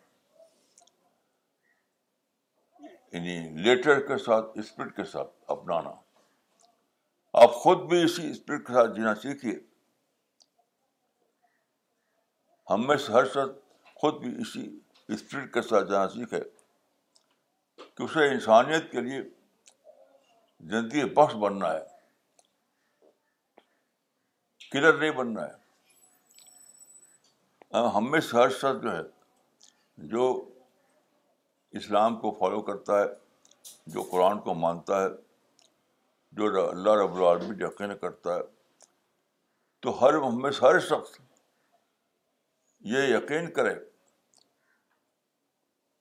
[3.15, 5.91] یعنی لیٹر کے ساتھ اسپرٹ کے ساتھ اپنانا
[7.43, 9.55] آپ خود بھی اسی اسپرٹ کے ساتھ جینا سیکھیے
[12.69, 14.63] ہم میں سے ہر شخص خود بھی اسی
[15.13, 16.39] اسپرٹ کے ساتھ جانا سیکھے
[17.77, 19.21] کہ اسے انسانیت کے لیے
[20.71, 21.83] زندگی بخش بننا ہے
[24.75, 25.63] کلر نہیں بننا ہے
[27.95, 29.01] ہم میں سے ہر شخص جو ہے
[30.13, 30.23] جو
[31.81, 33.05] اسلام کو فالو کرتا ہے
[33.93, 35.07] جو قرآن کو مانتا ہے
[36.39, 38.41] جو اللہ رب العالمین یقین کرتا ہے
[39.85, 41.17] تو ہر ہمیں ہر شخص
[42.93, 43.73] یہ یقین کرے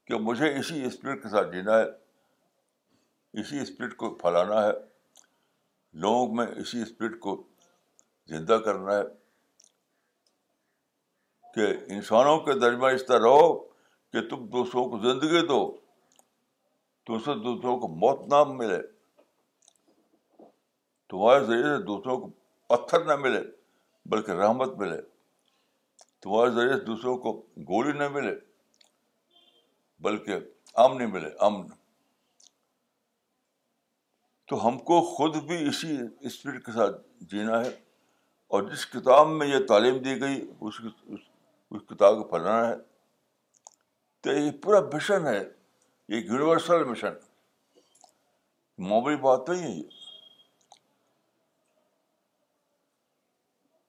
[0.07, 1.85] کہ مجھے اسی اسپرٹ کے ساتھ جینا ہے
[3.41, 4.73] اسی اسپرٹ کو پھیلانا ہے
[6.07, 7.43] لوگوں میں اسی اسپرٹ کو
[8.33, 9.03] زندہ کرنا ہے
[11.55, 13.53] کہ انسانوں کے درمیان اس طرح رہو
[14.13, 15.59] کہ تم دوسروں کو زندگی دو
[17.09, 18.79] دوسرے دوسروں کو موت نہ ملے
[21.11, 22.29] تمہارے ذریعے سے دوسروں کو
[22.69, 23.41] پتھر نہ ملے
[24.11, 25.01] بلکہ رحمت ملے
[26.23, 27.33] تمہارے ذریعے سے دوسروں کو
[27.71, 28.35] گولی نہ ملے
[30.05, 30.39] بلکہ
[30.85, 31.67] امن نہیں ملے امن
[34.49, 35.97] تو ہم کو خود بھی اسی
[36.31, 37.71] اسپرٹ کے ساتھ جینا ہے
[38.55, 40.37] اور جس کتاب میں یہ تعلیم دی گئی
[40.69, 40.75] اس
[41.77, 42.75] اس کتاب کو پڑھنا ہے
[44.23, 45.39] تو یہ پورا مشن ہے
[46.13, 47.17] یہ یونیورسل مشن
[48.87, 49.83] معمولی بات تو یہ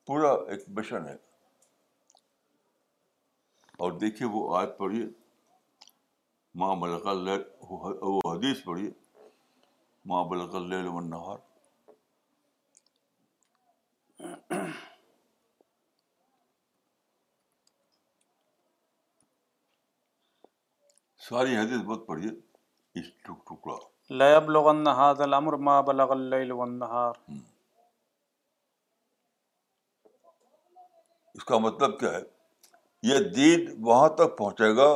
[0.07, 1.15] پورا ایک مشن ہے
[3.83, 5.05] اور دیکھیے وہ آج پڑھیے
[6.63, 8.89] ماں وہ حدیث پڑھیے
[10.09, 11.35] ماں بلک اللہ
[21.29, 22.29] ساری حدیث بہت پڑھیے
[22.99, 23.75] اس ٹک ٹکڑا
[24.21, 27.13] لیب لغن نہاد الامر ما بلغ اللیل والنہار
[31.37, 32.19] اس کا مطلب کیا ہے
[33.09, 34.87] یہ دین وہاں تک پہنچے گا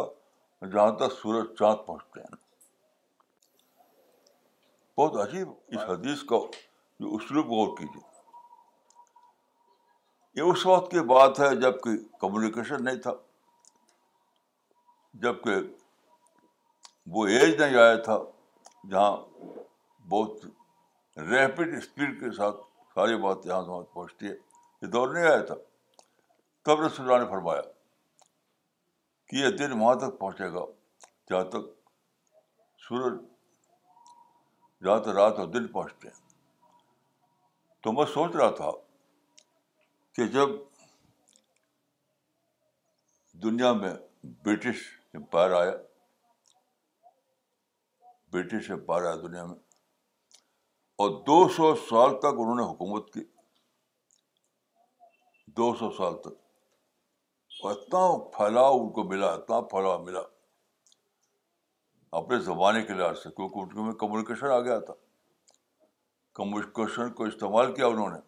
[0.74, 2.32] جہاں تک سورج چاند پہنچتے ہیں
[5.00, 6.36] بہت عجیب اس حدیث کا
[7.00, 8.08] جو اسلوب غور کیجیے
[10.42, 13.14] یہ اس وقت کی بات ہے جب کہ کمیونیکیشن نہیں تھا
[15.26, 15.58] جب کہ
[17.12, 18.18] وہ ایج نہیں آیا تھا
[18.90, 19.16] جہاں
[20.10, 20.46] بہت
[21.30, 22.56] ریپڈ اسپیڈ کے ساتھ
[22.96, 24.34] ساری بات یہاں پہنچتی ہے
[24.82, 25.56] یہ دور نہیں آیا تھا
[26.66, 27.62] تب رسول اللہ نے فرمایا
[29.30, 30.66] کہ یہ دن وہاں تک پہنچے گا
[31.30, 31.68] جہاں تک
[32.88, 33.18] سورج
[34.86, 36.28] جہاں تک رات اور دن پہنچتے ہیں
[37.84, 38.72] تو میں سوچ رہا تھا
[40.16, 40.50] کہ جب
[43.44, 43.94] دنیا میں
[44.46, 45.72] برٹش امپائر آیا
[48.32, 48.76] برٹش ہے
[49.28, 49.56] دنیا میں
[51.04, 53.22] اور دو سو سال تک انہوں نے حکومت کی
[55.58, 56.38] دو سو سال تک
[57.64, 58.02] اور اتنا
[58.38, 60.20] پھیلاؤ ان کو ملا اتنا پھیلاؤ ملا
[62.20, 64.94] اپنے زمانے کے لحاظ سے کیونکہ ان کے میں کمیونیکیشن آ گیا تھا
[66.40, 68.20] کمیونیکیشن کو استعمال کیا انہوں نے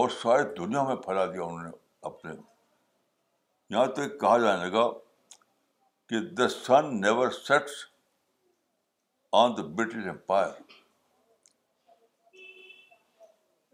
[0.00, 1.70] اور ساری دنیا میں پھیلا دیا انہوں نے
[2.10, 2.32] اپنے
[3.76, 4.88] یہاں تک کہا جانے لگا
[6.08, 7.84] کہ the sun never sets
[9.38, 10.48] on the British Empire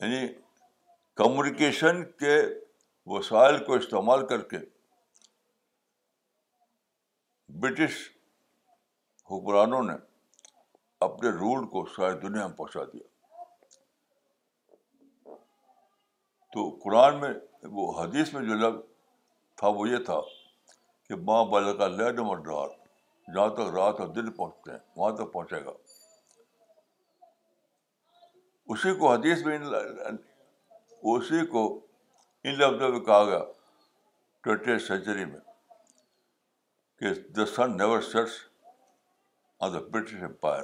[0.03, 0.27] یعنی
[1.16, 2.35] کمیونیکیشن کے
[3.12, 4.57] وسائل کو استعمال کر کے
[7.61, 7.95] برٹش
[9.31, 9.92] حکمرانوں نے
[11.09, 13.14] اپنے رول کو ساری دنیا میں پہنچا دیا
[16.53, 17.33] تو قرآن میں
[17.79, 18.87] وہ حدیث میں جو لفظ
[19.59, 20.21] تھا وہ یہ تھا
[21.09, 22.23] کہ ماں بالکا لہڈر
[23.35, 25.73] جہاں تک رات اور دن پہنچتے ہیں وہاں تک پہنچے گا
[28.75, 31.62] اسی کو حدیث میں اسی کو
[32.49, 33.39] ان لفظوں میں کہا گیا
[34.45, 35.41] ٹوینٹی سینچری میں
[36.99, 38.39] کہ the sun never sets
[39.67, 40.62] on the British empire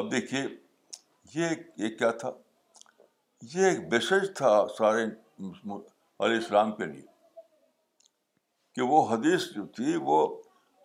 [0.00, 0.42] اب دیکھیے
[1.34, 2.30] یہ یہ کیا تھا
[3.54, 5.04] یہ ایک میسج تھا سارے
[5.42, 7.06] علیہ السلام کے لیے
[8.74, 10.24] کہ وہ حدیث جو تھی وہ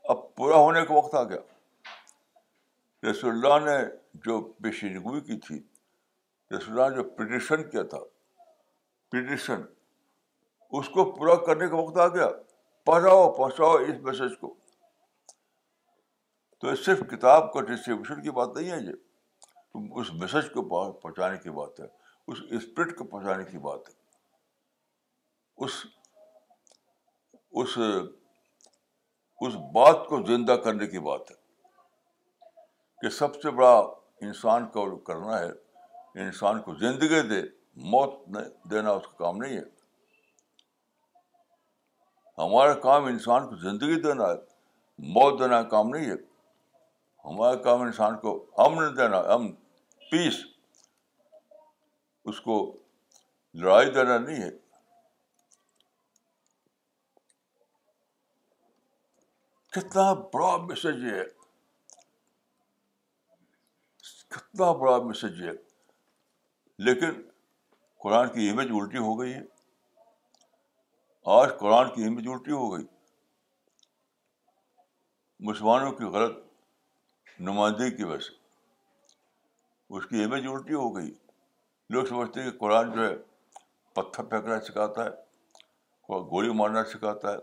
[0.09, 3.77] اب پورا ہونے کا وقت آ گیا رسول اللہ نے
[4.25, 5.59] جو پیشینگوئی کی تھی
[6.55, 9.57] رسول اللہ نے جو پٹیشن پٹیشن کیا تھا
[10.77, 12.27] اس کو پورا کرنے کا وقت آ گیا
[12.85, 14.53] پہنچاؤ پہنچاؤ اس میسج کو
[16.61, 20.61] تو صرف کتاب کا ڈسٹریبیوشن کی بات نہیں ہے یہ اس میسج کو
[20.99, 21.87] پہنچانے کی بات ہے
[22.31, 25.77] اس اسپرٹ کو پہنچانے کی بات ہے اس
[27.61, 27.77] اس
[29.45, 31.35] اس بات کو زندہ کرنے کی بات ہے
[33.01, 33.73] کہ سب سے بڑا
[34.27, 35.49] انسان کو کرنا ہے
[36.25, 37.41] انسان کو زندگی دے
[37.91, 38.13] موت
[38.71, 39.63] دینا اس کا کام نہیں ہے
[42.43, 46.15] ہمارا کام انسان کو زندگی دینا ہے موت دینا کام نہیں ہے
[47.25, 48.33] ہمارا کام انسان کو
[48.65, 49.51] امن دینا امن
[50.11, 50.33] پیس
[52.31, 52.57] اس کو
[53.61, 54.49] لڑائی دینا نہیں ہے
[59.79, 61.23] کتنا بڑا میسج ہے
[64.35, 65.51] کتنا بڑا میسج ہے
[66.85, 67.21] لیکن
[68.03, 69.41] قرآن کی امیج الٹی ہو گئی ہے
[71.39, 72.85] آج قرآن کی امیج الٹی ہو گئی
[75.47, 76.35] مسلمانوں کی غلط
[77.49, 78.33] نمائندگی کی وجہ سے
[79.97, 81.13] اس کی امیج الٹی ہو گئی
[81.95, 83.15] لوگ سمجھتے ہیں کہ قرآن جو ہے
[83.95, 87.37] پتھر پھینکنا سکھاتا ہے گولی مارنا سکھاتا ہے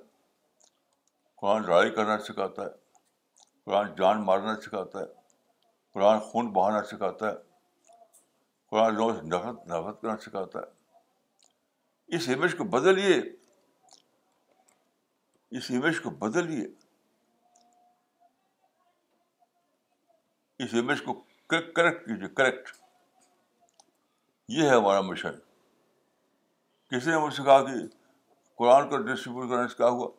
[1.44, 5.04] قرآن لڑائی کرنا سکھاتا ہے قرآن جان مارنا سکھاتا ہے
[5.94, 7.34] قرآن خون بہانا سکھاتا ہے
[8.70, 13.18] قرآن لوگوں سے نفرت نفرت کرنا سکھاتا ہے اس امیج کو بدلیے
[15.58, 16.64] اس امیج کو بدلیے
[20.64, 21.20] اس امیج کو
[21.54, 22.74] کریکٹ کیجیے کریکٹ
[24.56, 25.38] یہ ہے ہمارا مشن
[26.94, 27.78] کسی نے مجھ سے کہا کہ
[28.58, 30.10] قرآن کا ڈسٹریبیوٹ کرنے سے کیا ہوا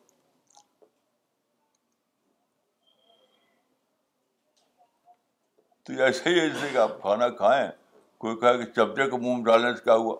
[5.86, 7.68] تو ایسے ہی ایسے کہ آپ کھانا کھائیں
[8.22, 10.14] کوئی کہا کہ چمچے کو منہ میں ڈالنے سے کیا ہوا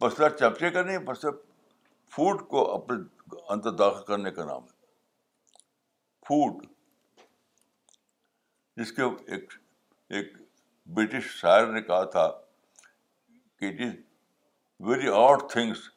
[0.00, 1.24] بسلا چمچے کا نہیں بس
[2.16, 2.96] فوڈ کو اپنے
[3.54, 5.56] اندر داخل کرنے کا نام ہے
[6.28, 6.66] فوڈ
[8.80, 9.02] جس کے
[9.34, 9.52] ایک
[10.18, 10.36] ایک
[10.98, 13.94] برٹش شاعر نے کہا تھا کہ it is
[14.90, 15.88] very odd things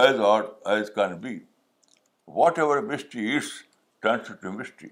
[0.00, 1.38] as odd as can be
[2.58, 3.52] whatever mystery it's
[4.02, 4.88] transit to mystery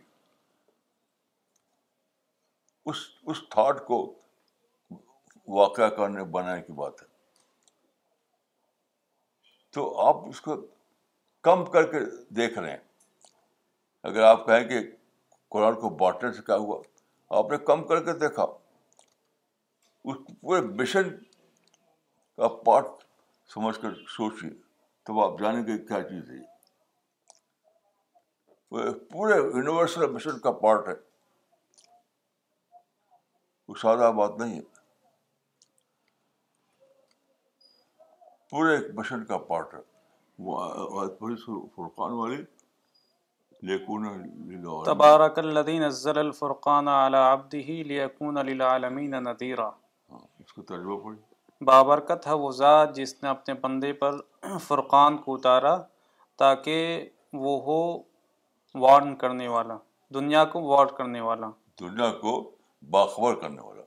[2.91, 2.97] اس
[3.31, 3.97] اس تھاٹ کو
[5.61, 7.07] واقعہ کرنے بنانے کی بات ہے
[9.75, 10.57] تو آپ اس کو
[11.49, 11.99] کم کر کے
[12.37, 13.33] دیکھ رہے ہیں
[14.11, 14.79] اگر آپ کہیں کہ
[15.55, 16.81] قرآن کو بانٹنے سے کیا ہوا
[17.39, 18.47] آپ نے کم کر کے دیکھا
[20.13, 21.09] اس پورے مشن
[22.37, 23.05] کا پارٹ
[23.55, 24.51] سمجھ کر سوچیے
[25.07, 26.45] تو آپ جانیں گے کیا چیز ہے
[29.13, 30.95] پورے یونیورسل مشن کا پارٹ ہے
[33.69, 34.65] کوئی سادہ بات نہیں ہے
[38.51, 39.81] پورے ایک بشن کا پارٹ ہے
[41.75, 42.43] فرقان والی
[44.87, 52.27] تبارک اللہ نزل الفرقان على عبده لیکون للعالمین ندیرہ ہاں، اس کو ترجمہ پڑی بابرکت
[52.27, 54.21] ہے وہ ذات جس نے اپنے بندے پر
[54.67, 55.75] فرقان کو اتارا
[56.45, 57.09] تاکہ
[57.47, 57.81] وہ ہو
[58.87, 59.79] وارن کرنے والا
[60.15, 61.51] دنیا کو وارن کرنے والا
[61.81, 62.37] دنیا کو
[62.95, 63.83] باخبر کرنے والا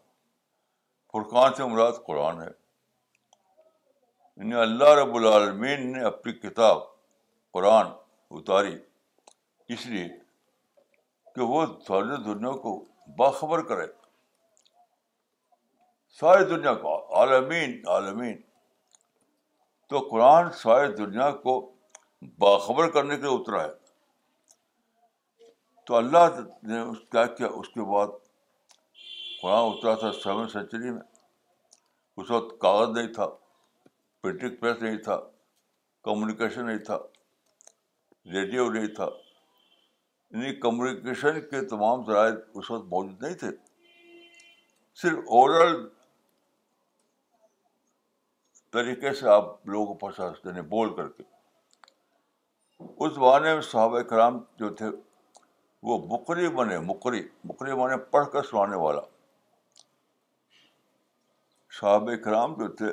[1.13, 6.81] فرقان سے مراد قرآن ہے یعنی اللہ رب العالمین نے اپنی کتاب
[7.53, 7.85] قرآن
[8.39, 8.75] اتاری
[9.75, 10.07] اس لیے
[11.35, 12.71] کہ وہ ساری دنیا کو
[13.17, 13.85] باخبر کرے
[16.19, 16.87] ساری دنیا کو
[17.19, 18.37] عالمین عالمین
[19.89, 21.53] تو قرآن ساری دنیا کو
[22.45, 23.71] باخبر کرنے کے لیے اترا ہے
[25.87, 26.23] تو اللہ
[26.71, 28.09] نے اس کیا کیا اس کے بعد
[29.41, 31.01] قرآن ہاں، اترا تھا سیون سینچری میں
[32.19, 33.27] اس وقت کاغذ نہیں تھا
[34.21, 35.19] پرنٹنگ پریس نہیں تھا
[36.03, 36.97] کمیونیکیشن نہیں تھا
[38.33, 43.49] ریڈیو نہیں تھا یعنی کمیونیکیشن کے تمام ذرائع اس وقت موجود نہیں تھے
[45.01, 45.75] صرف اوور آل
[48.73, 51.23] طریقے سے آپ لوگوں کو پہنچا سکتے ہیں بول کر کے
[52.87, 54.85] اس زمانے میں صحابہ کرام جو تھے
[55.89, 57.21] وہ مقری بنے مقری
[57.51, 59.01] مقری بنے پڑھ کر سنانے والا
[61.77, 62.85] صحاب کرام جو تھے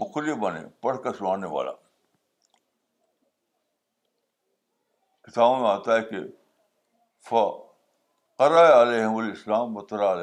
[0.00, 1.72] مقرر بنے پڑھ کر سنانے والا
[5.26, 6.18] کتابوں میں آتا ہے کہ
[7.34, 7.44] و
[8.38, 9.06] ترا علیہ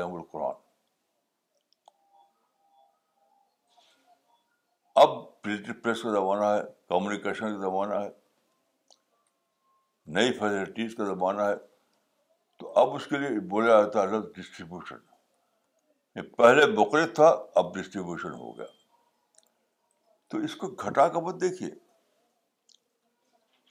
[0.03, 0.53] القرآن
[5.01, 5.09] اب
[5.41, 8.07] پرنٹ پریس کا زمانہ ہے کمیونیکیشن کا زمانہ ہے
[10.15, 11.55] نئی فیسلٹیز کا زمانہ ہے
[12.59, 14.97] تو اب اس کے لیے بولا جاتا ہے ڈسٹریبیوشن
[16.37, 17.27] پہلے مقرر تھا
[17.59, 18.65] اب ڈسٹریبیوشن ہو گیا
[20.29, 21.69] تو اس کو گھٹا کر مت دیکھیے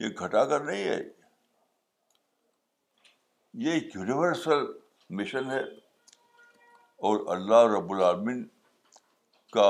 [0.00, 0.98] یہ گھٹا کر نہیں ہے
[3.64, 4.64] یہ ایک یونیورسل
[5.18, 5.60] مشن ہے
[7.10, 8.46] اور اللہ رب العالمین
[9.52, 9.66] کا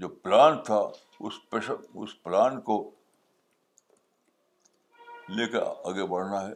[0.00, 0.80] جو پلان تھا
[1.28, 1.38] اس
[2.02, 2.76] اس پلان کو
[5.36, 6.52] لے کر آگے بڑھنا ہے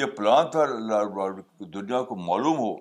[0.00, 2.74] یہ پلان تھا اللہ رب العالمین دنیا کو معلوم ہو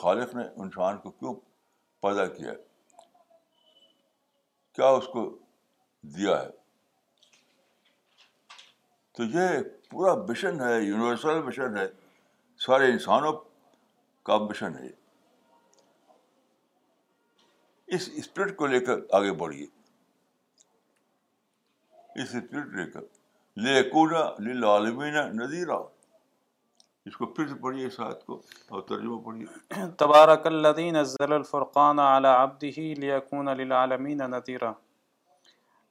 [0.00, 1.34] خالق نے انسان کو کیوں
[2.02, 2.52] پیدا کیا
[4.74, 5.24] کیا اس کو
[6.16, 6.48] دیا ہے
[9.16, 9.48] تو یہ
[9.90, 11.86] پورا مشن ہے یونیورسل مشن ہے
[12.66, 13.32] سارے انسانوں
[14.26, 14.88] کا مشن ہے
[17.96, 19.66] اس اسپرٹ کو لے کر آگے بڑھیے
[22.22, 23.00] اس اسپرٹ لے کر
[23.64, 24.22] لے لکونا
[24.54, 25.24] لالمینہ
[25.66, 25.82] رو
[27.08, 28.40] اس کو پھر سے پڑھیے اس آیت کو
[28.76, 34.72] اور ترجمہ پڑھیے تبارک الذی نزل الفرقان علی عبده لیکون للعالمین نذیرا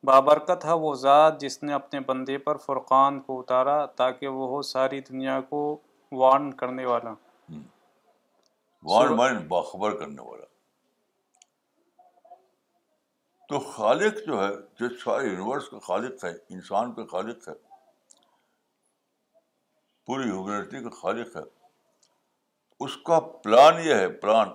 [0.09, 4.61] بابرکت ہے وہ ذات جس نے اپنے بندے پر فرقان کو اتارا تاکہ وہ ہو
[4.71, 5.61] ساری دنیا کو
[6.21, 7.13] وارن کرنے والا
[8.91, 10.45] وارن مائن باخبر کرنے والا
[13.49, 17.53] تو خالق جو ہے جو سارے یونیورس کا خالق ہے انسان کا خالق ہے
[20.07, 21.41] پوری ہیومینٹی کا خالق ہے
[22.85, 24.49] اس کا پلان یہ ہے پلان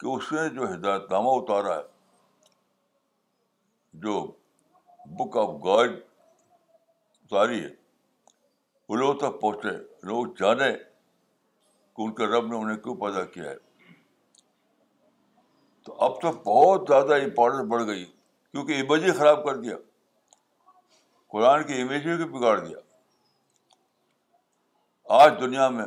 [0.00, 2.48] کہ اس نے جو ہدایت نامہ اتارا ہے
[4.06, 4.18] جو
[5.18, 7.70] بک آف گاڈ اتاری ہے
[8.88, 9.76] وہ لوگوں تک پہنچے
[10.08, 13.56] لوگ جانے کہ ان کے رب نے انہیں کیوں پیدا کیا ہے
[15.86, 19.76] تو اب تو بہت زیادہ امپورٹنس بڑھ گئی کیونکہ امیج ہی خراب کر دیا
[21.32, 22.78] قرآن کی امیج ہی بگاڑ دیا
[25.12, 25.84] آج دنیا میں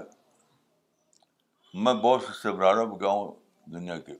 [1.83, 3.31] میں بہت سے سبرارہ بھی گیا ہوں
[3.73, 4.13] دنیا کے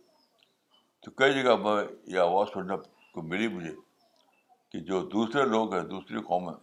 [1.04, 1.84] تو کئی جگہ میں
[2.14, 2.76] یہ آواز سننے
[3.14, 3.74] کو ملی مجھے
[4.72, 6.56] کہ جو دوسرے لوگ ہیں دوسری قوم ہیں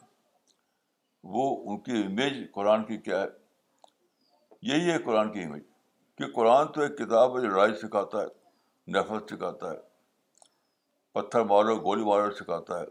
[1.35, 3.27] وہ ان کی امیج قرآن کی کیا ہے
[4.73, 5.63] یہی ہے قرآن کی امیج
[6.19, 9.77] کہ قرآن تو ایک کتاب ہے جو لڑائی سکھاتا ہے نفرت سکھاتا ہے
[11.19, 12.85] پتھر مارو گولی مارو سکھاتا ہے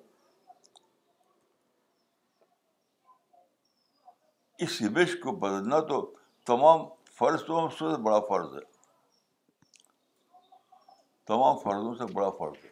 [4.64, 6.00] اس کو بدلنا تو
[6.50, 6.86] تمام
[7.18, 8.62] فرض فرضوں سے بڑا فرض ہے
[11.28, 12.72] تمام فرضوں سے بڑا فرض ہے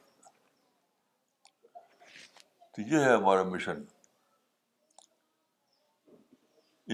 [2.75, 3.83] تو یہ ہے ہمارا مشن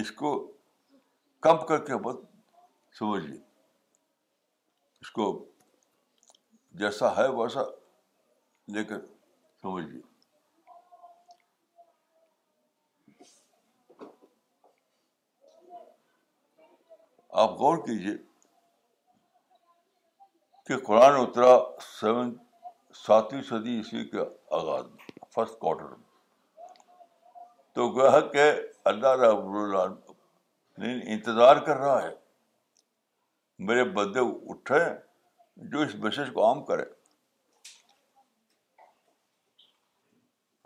[0.01, 0.31] اس کو
[1.47, 2.15] کم کر کے سمجھ
[2.99, 3.37] سمجھیے
[5.01, 5.27] اس کو
[6.83, 7.61] جیسا ہے ویسا
[8.73, 8.99] لے کر
[9.61, 10.06] سمجھیے
[17.43, 18.15] آپ غور کیجیے
[20.67, 21.57] کہ قرآن اترا
[21.99, 22.35] سیون
[23.05, 24.19] ساتویں صدی عیسوی کے
[24.57, 26.05] آغاز میں فرسٹ کوارٹر میں
[27.73, 28.49] تو گرہ کے
[28.89, 29.55] اللہ رب
[30.83, 32.13] انتظار کر رہا ہے
[33.67, 34.19] میرے بدے
[34.51, 34.79] اٹھے
[35.71, 36.83] جو اس بش کو عام کرے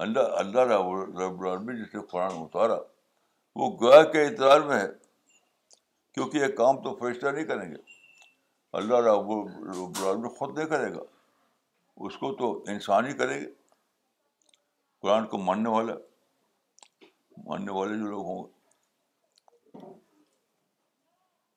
[0.04, 0.74] اللہ
[1.22, 2.78] رب رب جس جسے قرآن اتارا
[3.60, 4.88] وہ گرہ کے انتظار میں ہے
[6.14, 7.78] کیونکہ یہ کام تو فیصلہ نہیں کریں گے
[8.80, 9.32] اللہ رب
[9.76, 11.04] رب العالمی خود نہیں کرے گا
[12.08, 13.48] اس کو تو انسان ہی کرے گے
[15.02, 15.94] قرآن کو ماننے والا
[17.48, 18.60] ماننے والے جو لوگ ہوں گے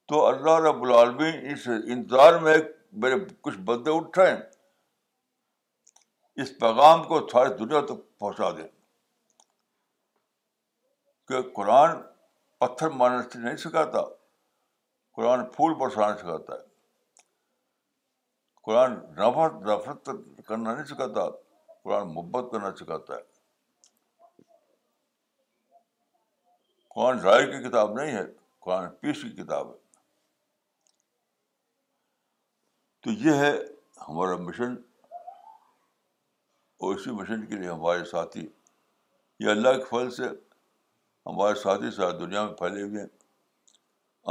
[0.09, 2.57] تو اللہ رب العالمین اس انتظار میں
[3.03, 4.37] میرے کچھ بندے ہیں
[6.43, 8.67] اس پیغام کو ساری دنیا تک پہنچا دیں
[11.29, 11.97] کہ قرآن
[12.61, 12.89] پتھر
[13.33, 14.01] سے نہیں سکھاتا
[15.17, 16.63] قرآن پھول برسانا سکھاتا ہے
[18.65, 20.09] قرآن نفرت نفرت
[20.47, 21.29] کرنا نہیں سکھاتا
[21.83, 23.33] قرآن محبت کرنا سکھاتا ہے
[26.95, 28.23] قرآن ظاہر کی کتاب نہیں ہے
[28.65, 29.83] قرآن پیس کی کتاب ہے
[33.05, 33.53] تو یہ ہے
[34.09, 34.75] ہمارا مشن
[36.85, 38.47] اور اسی مشن کے لیے ہمارے ساتھی
[39.45, 40.29] یہ اللہ کے پھل سے
[41.27, 43.09] ہمارے ساتھی ساتھ دنیا میں پھیلے ہوئے ہیں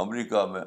[0.02, 0.62] امریکہ میں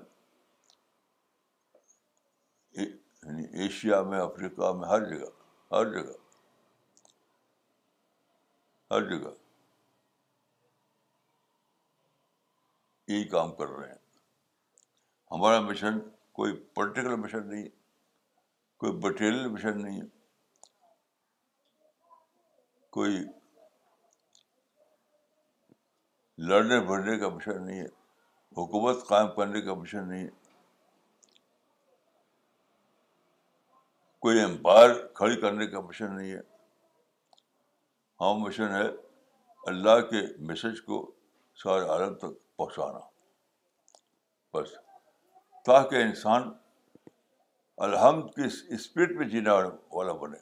[2.82, 5.30] یعنی ایشیا میں افریقہ میں ہر جگہ
[5.72, 6.14] ہر جگہ
[8.92, 9.34] ہر جگہ
[13.08, 13.98] یہی کام کر رہے ہیں
[15.32, 16.00] ہمارا مشن
[16.40, 17.70] کوئی پولیٹیکل مشن نہیں ہے
[18.84, 20.08] کوئی بٹیریل مشن نہیں ہے
[23.00, 23.18] کوئی
[26.48, 27.97] لڑنے بھرنے کا مشن نہیں ہے
[28.58, 30.30] حکومت قائم کرنے کا مشن نہیں ہے
[34.26, 36.40] کوئی امپائر کھڑی کرنے کا مشن نہیں ہے
[38.22, 38.88] ہاں مشن ہے
[39.72, 40.98] اللہ کے میسج کو
[41.64, 43.00] سارے عالم تک پہنچانا
[44.54, 44.72] بس
[45.66, 46.52] تاکہ انسان
[47.88, 48.44] الحمد کی
[48.76, 50.38] اسپرٹ میں جینے والا بنے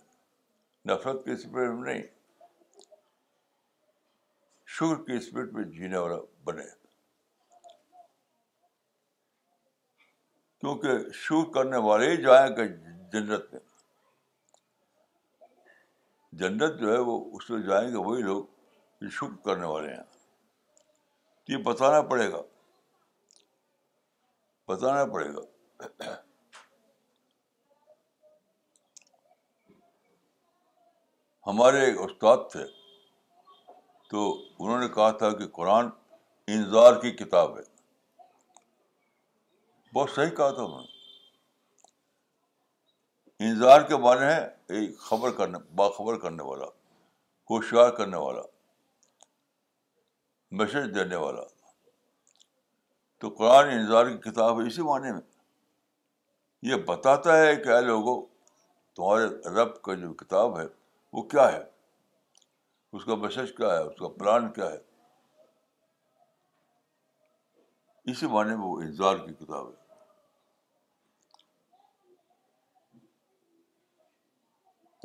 [0.93, 2.01] نفرت کے میں نہیں
[4.77, 6.63] شکر کی اسپرٹ میں جینے والا بنے
[10.73, 10.93] کیونکہ
[11.53, 12.63] کرنے والے ہی جائیں گے
[13.13, 13.59] جنت میں
[16.41, 18.41] جنت جو ہے وہ اس میں جائیں گے وہی لوگ
[19.01, 22.41] جو شکر کرنے والے ہیں تو یہ بتانا پڑے گا
[24.69, 26.15] بتانا پڑے گا
[31.47, 32.65] ہمارے ایک استاد تھے
[34.09, 34.25] تو
[34.59, 35.89] انہوں نے کہا تھا کہ قرآن
[36.55, 37.73] انضار کی کتاب ہے
[39.95, 40.87] بہت صحیح کہا تھا میں
[43.49, 44.89] انضار کے معنی ہے
[45.81, 46.65] باخبر کرنے والا
[47.49, 48.41] ہوشیار کرنے والا
[50.61, 51.41] میسج دینے والا
[53.21, 55.21] تو قرآن انتظار کی کتاب ہے اسی معنی میں
[56.71, 58.19] یہ بتاتا ہے کہ اے لوگوں
[58.95, 59.25] تمہارے
[59.61, 60.65] رب کا جو کتاب ہے
[61.13, 61.63] وہ کیا ہے
[62.97, 64.79] اس کا میسج کیا ہے اس کا پلان کیا ہے
[68.11, 69.83] اسی معنی میں وہ انضار کی کتاب ہے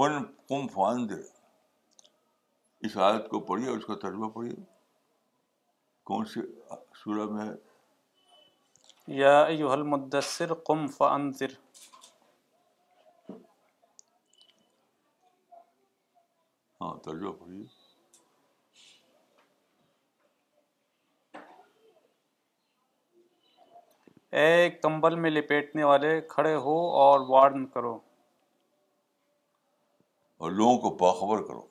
[0.01, 0.13] کن
[0.49, 1.17] کم فان دے
[2.87, 4.55] اس آیت کو پڑھیے اور اس کا ترجمہ پڑھیے
[6.11, 6.41] کون سی
[7.03, 11.53] سورہ میں ہے یا ایوہ المدسر قم فانذر
[16.81, 17.65] ہاں ترجمہ پڑھیے
[24.45, 27.99] اے کمبل میں لپیٹنے والے کھڑے ہو اور وارن کرو
[30.43, 31.63] اور لوگوں کو باخبر کرو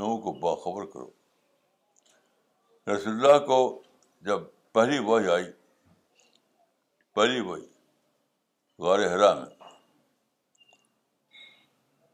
[0.00, 1.10] لوگوں کو باخبر کرو
[2.94, 3.58] رسول اللہ کو
[4.28, 5.50] جب پہلی وحی آئی
[7.14, 7.66] پہلی وحی
[8.86, 9.70] غار ہرا میں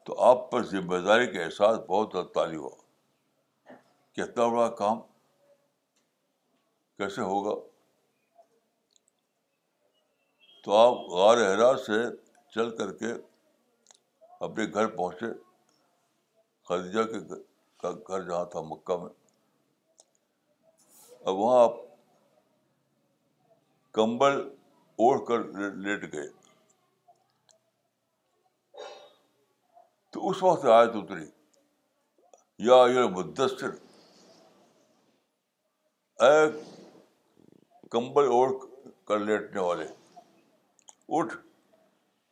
[0.06, 3.72] تو آپ پر ذمہ داری کا احساس بہت تعلی ہوا
[4.16, 5.00] کتنا بڑا کام
[6.98, 7.54] کیسے ہوگا
[10.64, 12.02] تو آپ غار حرا سے
[12.58, 13.08] چل کر کے
[14.44, 15.26] اپنے گھر پہنچے
[16.68, 17.20] خدیجہ کے
[17.92, 19.10] گھر جہاں تھا مکہ میں
[21.28, 21.76] اب وہاں آپ
[23.98, 24.38] کمبل
[25.04, 25.44] اوڑھ کر
[25.84, 26.26] لیٹ گئے
[30.12, 31.00] تو اس وقت آئے تو
[36.24, 36.36] اے
[37.90, 38.52] کمبل اوڑھ
[39.08, 39.86] کر لیٹنے والے
[41.18, 41.32] اٹھ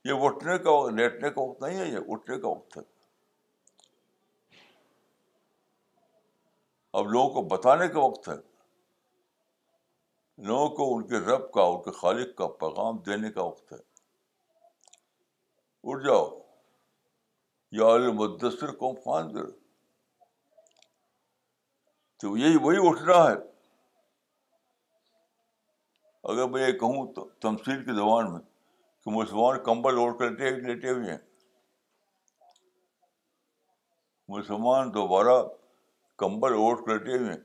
[0.07, 2.83] یہ اٹھنے کا وقت لیٹنے کا وقت نہیں ہے یہ اٹھنے کا وقت ہے
[6.99, 8.35] اب لوگوں کو بتانے کا وقت ہے
[10.51, 13.79] لوگوں کو ان کے رب کا ان کے خالق کا پیغام دینے کا وقت ہے
[15.91, 16.25] اٹھ جاؤ
[17.81, 17.91] یا
[18.25, 19.37] مدثر کو فان
[22.41, 23.37] یہی اٹھ رہا ہے
[26.33, 28.41] اگر میں یہ کہوں تو تمثیل کی زبان میں
[29.15, 30.31] مسلمان کمبل اوڑھ کر
[30.69, 31.19] لیتے ہوئے ہیں
[34.29, 35.41] مسلمان دوبارہ
[36.19, 37.41] کمبل اوڑھ لیتے ہوئے ہیں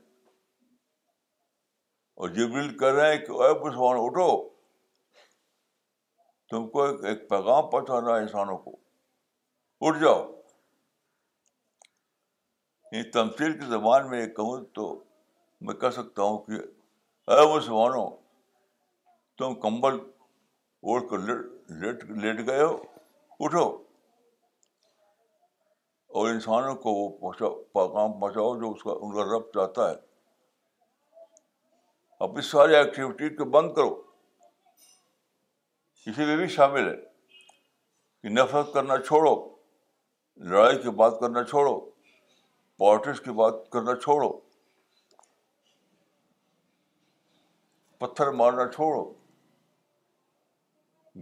[2.20, 4.28] اور جبریل کر رہے ہیں کہ اے مسلمان اٹھو
[6.50, 8.76] تم کو ایک ایک پیغام پہنچانا ہے انسانوں کو
[9.86, 10.22] اٹھ جاؤ
[12.92, 14.92] ان تمثیل کی زبان میں ایک کہوں تو
[15.66, 16.60] میں کہہ سکتا ہوں کہ
[17.34, 18.08] اے مسلمانوں
[19.38, 19.98] تم کمبل
[21.10, 22.76] کر لیٹ لیٹ گئے ہو
[23.44, 23.66] اٹھو
[26.18, 29.94] اور انسانوں کو وہ پہنچا پیغام پہنچاؤ جو اس کا ان کا رب چاہتا ہے
[32.26, 33.94] اپنی ساری ایکٹیویٹی کو بند کرو
[36.06, 36.96] اسی میں بھی شامل ہے
[38.22, 39.34] کہ نفرت کرنا چھوڑو
[40.50, 41.78] لڑائی کی بات کرنا چھوڑو
[42.82, 44.28] پالٹکس کی بات کرنا چھوڑو
[47.98, 49.02] پتھر مارنا چھوڑو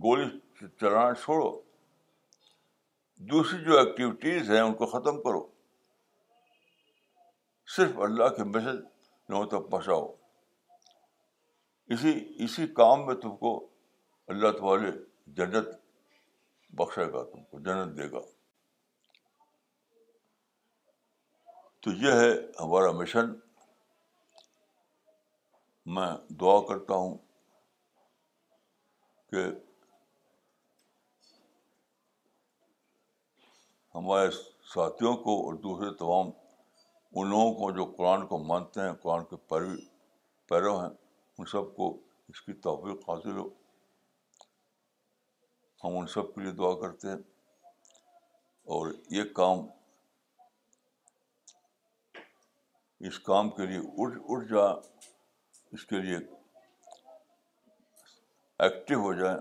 [0.03, 0.27] گولی
[0.81, 1.51] چلانا چھوڑو
[3.31, 5.45] دوسری جو ایکٹیویٹیز ہیں ان کو ختم کرو
[7.77, 8.79] صرف اللہ کے میسج
[9.31, 10.07] لوگوں تک پہنچاؤ
[11.95, 12.13] اسی
[12.45, 13.53] اسی کام میں تم کو
[14.33, 14.91] اللہ تعالی
[15.37, 15.69] جنت
[16.81, 18.21] بخشے گا تم کو جنت دے گا
[21.83, 22.31] تو یہ ہے
[22.61, 23.33] ہمارا مشن
[25.95, 26.07] میں
[26.41, 27.17] دعا کرتا ہوں
[29.31, 29.45] کہ
[33.95, 34.31] ہمارے
[34.75, 36.29] ساتھیوں کو اور دوسرے تمام
[37.19, 39.77] ان لوگوں کو جو قرآن کو مانتے ہیں قرآن کے پیروی
[40.49, 40.91] پیرو ہیں
[41.39, 41.89] ان سب کو
[42.29, 43.49] اس کی توفیق حاصل ہو
[45.85, 47.17] ہم ان سب کے لیے دعا کرتے ہیں
[48.77, 49.67] اور یہ کام
[53.09, 54.67] اس کام کے لیے اٹھ اٹھ جا
[55.77, 56.17] اس کے لیے
[58.65, 59.39] ایکٹیو ہو جائیں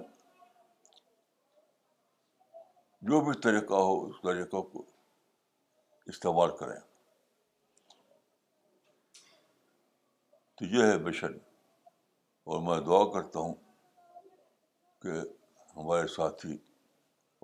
[3.08, 4.84] جو بھی طریقہ ہو اس طریقہ کو
[6.12, 6.80] استعمال کریں
[10.58, 11.38] تو یہ ہے مشن
[12.50, 13.54] اور میں دعا کرتا ہوں
[15.02, 15.12] کہ
[15.76, 16.54] ہمارے ساتھی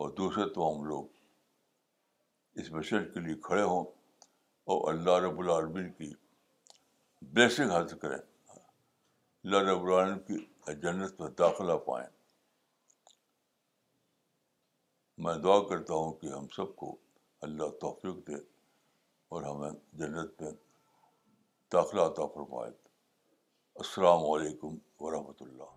[0.02, 3.84] اور دوسرے تمام لوگ اس مشن کے لیے کھڑے ہوں
[4.74, 6.12] اور اللہ رب العالمین کی
[7.34, 12.08] بلیسنگ حاصل کریں اللہ رب العالمین کی جنت میں داخلہ پائیں
[15.24, 16.96] میں دعا کرتا ہوں کہ ہم سب کو
[17.42, 18.36] اللہ توفیق دے
[19.36, 20.50] اور ہمیں جنت میں
[21.74, 22.72] داخلہ عطا فرمائے
[23.76, 25.74] السلام علیکم ورحمۃ اللہ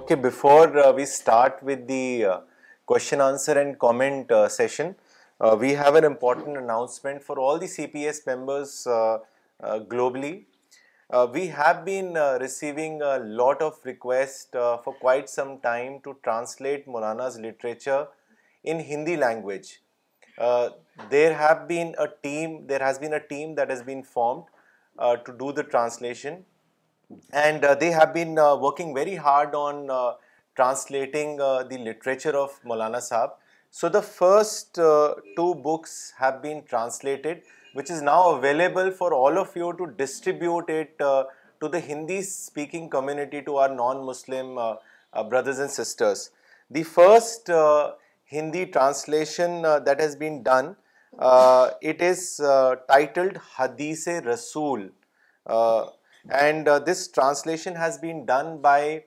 [0.00, 2.22] okay before we start with the
[2.86, 4.90] question answer and comment session
[5.60, 8.86] we have an important announcement for all the C P S members
[9.62, 10.44] Uh, globally.
[11.10, 16.16] Uh, we have been uh, receiving a lot of requests for quite some time to
[16.24, 18.06] translate Maulana's literature
[18.64, 19.82] in Hindi language.
[20.38, 24.44] There has been a team that has been formed
[24.98, 26.46] to do the translation,
[27.32, 30.16] and they have been working very hard on
[30.56, 33.32] translating the literature of Maulana Sahab.
[33.70, 37.42] So the first two books have been translated.
[37.78, 41.02] Which is now available for all of you to distribute it
[41.60, 44.58] to the Hindi speaking community to our non Muslim
[45.30, 46.28] brothers and sisters
[46.74, 47.50] the first
[48.32, 50.72] Hindi translation that has been done
[51.22, 52.24] it is
[52.88, 54.88] titled Hadith Rasool
[56.40, 58.98] and this translation has been done by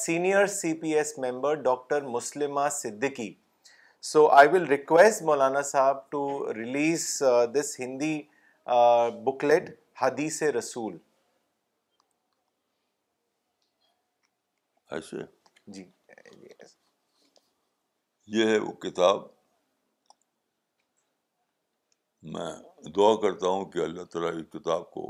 [0.00, 3.32] senior C P S member doctor Muslima Siddiqui
[4.10, 6.20] so I will request Maulana sahab to
[6.54, 7.02] release
[7.54, 8.16] this Hindi
[9.24, 9.68] booklet
[10.00, 10.96] Hadith Rasool
[14.96, 15.20] ایسے
[15.74, 15.84] جی
[18.38, 19.20] یہ ہے وہ کتاب
[22.32, 22.50] میں
[22.96, 25.04] دعا کرتا ہوں کہ اللہ تعالیٰ اس کتاب کو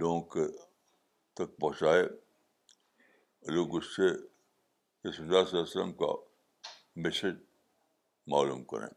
[0.00, 0.46] لوگوں کے
[1.40, 2.04] تک پہنچائے
[3.54, 4.08] لوگ اس سے
[5.08, 6.12] اللہ علیہ وسلم کا
[7.02, 7.36] میسج
[8.30, 8.88] معلوم کریں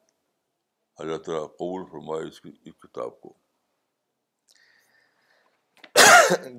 [1.01, 3.33] اللہ تعالیٰ قبول فرمائے اس کی اس کتاب کو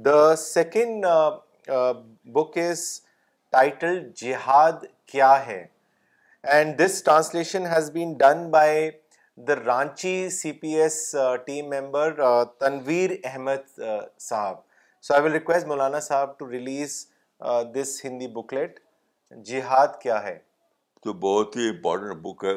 [0.05, 1.05] the second
[2.35, 2.83] book is
[3.53, 5.65] title Jihad Kya Hai
[6.53, 8.91] and this translation has been done by
[9.49, 10.99] the Ranchi C P S
[11.47, 12.21] team member
[12.61, 13.81] Tanveer Ahmed
[14.29, 14.59] Sahab
[15.07, 17.05] so I will request Maulana Sahab to release
[17.75, 18.81] this Hindi booklet
[19.45, 20.39] Jihad Kya Hai
[21.03, 22.53] تو بہت ہی important بک ہے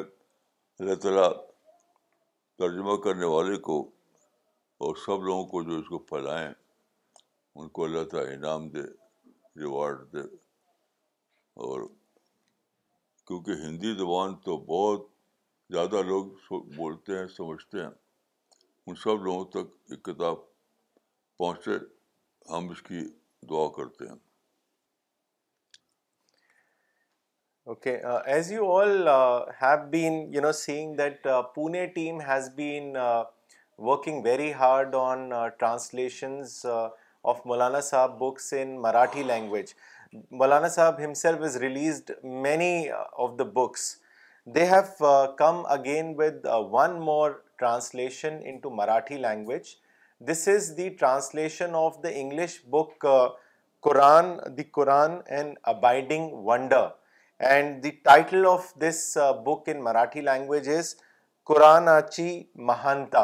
[0.82, 1.28] اللہ تعالیٰ
[2.58, 3.76] ترجمہ کرنے والے کو
[4.84, 6.48] اور سب لوگوں کو جو اس کو پھیلائیں
[7.56, 8.82] ان کو اللہ تعالیٰ انعام دے
[9.62, 10.20] ریوارڈ دے
[11.66, 11.86] اور
[13.26, 15.06] کیونکہ ہندی زبان تو بہت
[15.72, 16.26] زیادہ لوگ
[16.76, 17.90] بولتے ہیں سمجھتے ہیں
[18.86, 20.36] ان سب لوگوں تک ایک کتاب
[21.38, 21.78] پہنچے
[22.52, 23.04] ہم اس کی
[23.50, 24.16] دعا کرتے ہیں
[27.70, 32.98] Okay, uh, as you all uh, have been, seeing that uh, Pune team has been
[33.76, 39.74] working very hard on translations of Maulana Sahab books in Marathi language.
[40.32, 43.98] Maulana Sahab himself has released many of the books.
[44.44, 44.96] They have
[45.38, 49.76] come again with one more translation into Marathi language.
[50.20, 53.38] This is the translation of the English book, the
[53.84, 56.90] Quran, An Abiding Wonder.
[59.44, 59.86] Book in
[60.24, 60.68] language
[61.46, 62.26] Quran chi
[62.68, 63.22] Mahanta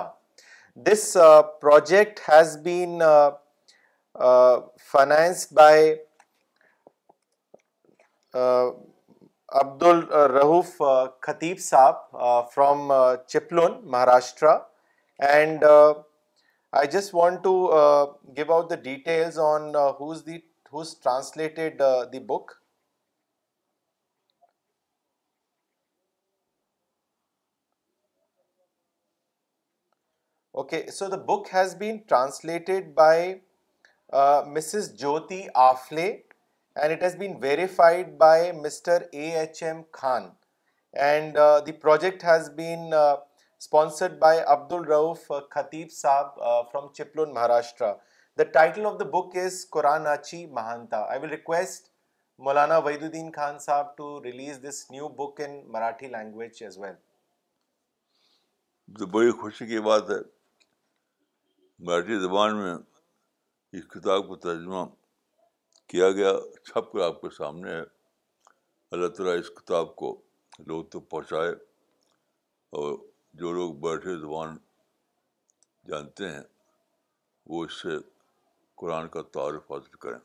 [9.81, 10.71] Alrauf
[11.27, 11.97] Khatib sahab
[12.53, 12.93] from
[13.29, 13.73] Chiplun
[22.13, 22.47] the book
[30.59, 33.35] okay so the book has been translated by
[34.55, 36.23] Mrs Jyoti Aphale and
[36.75, 40.23] and it has has been been verified by by Mr A H M Khan
[41.67, 44.73] the project sponsored Abdul
[45.51, 46.27] Khatib sahab
[46.73, 47.91] from Chiplun Maharashtra
[48.39, 51.83] the title of the book is Quran chi Mahanta I will request
[52.49, 56.97] Maulana Wahiduddin Khan sahab to release this new book in Marathi language as well
[59.11, 60.21] بڑی خوشی کی بات ہے
[61.87, 62.73] مراٹھی زبان میں
[63.79, 64.85] اس کتاب کو ترجمہ
[65.91, 66.33] کیا گیا
[66.67, 67.83] چھپ کر آپ کے سامنے ہے
[68.97, 70.11] اللہ تعالیٰ اس کتاب کو
[70.67, 71.51] لوگ تک پہنچائے
[72.81, 72.97] اور
[73.43, 74.57] جو لوگ بیٹھے زبان
[75.91, 76.41] جانتے ہیں
[77.51, 77.97] وہ اس سے
[78.83, 80.19] قرآن کا تعارف حاصل کریں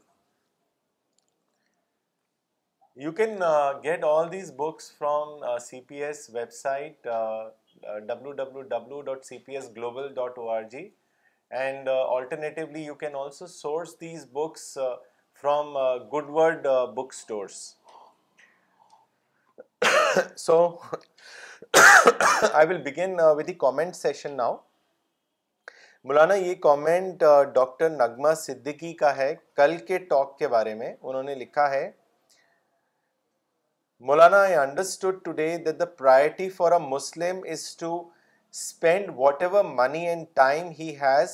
[3.04, 3.38] you can
[3.84, 6.30] get all these books from C P S
[6.64, 10.88] website W W W dot C P S global dot O R G
[11.54, 13.04] یہ کامنٹ
[27.54, 31.90] ڈاکٹر نغمہ صدیقی کا ہے کل کے ٹاک کے بارے میں انہوں نے لکھا ہے
[34.08, 35.56] Maulana I understood today
[35.98, 37.44] priority for a Muslim
[38.56, 39.10] spend
[39.44, 41.30] whatever money and time he has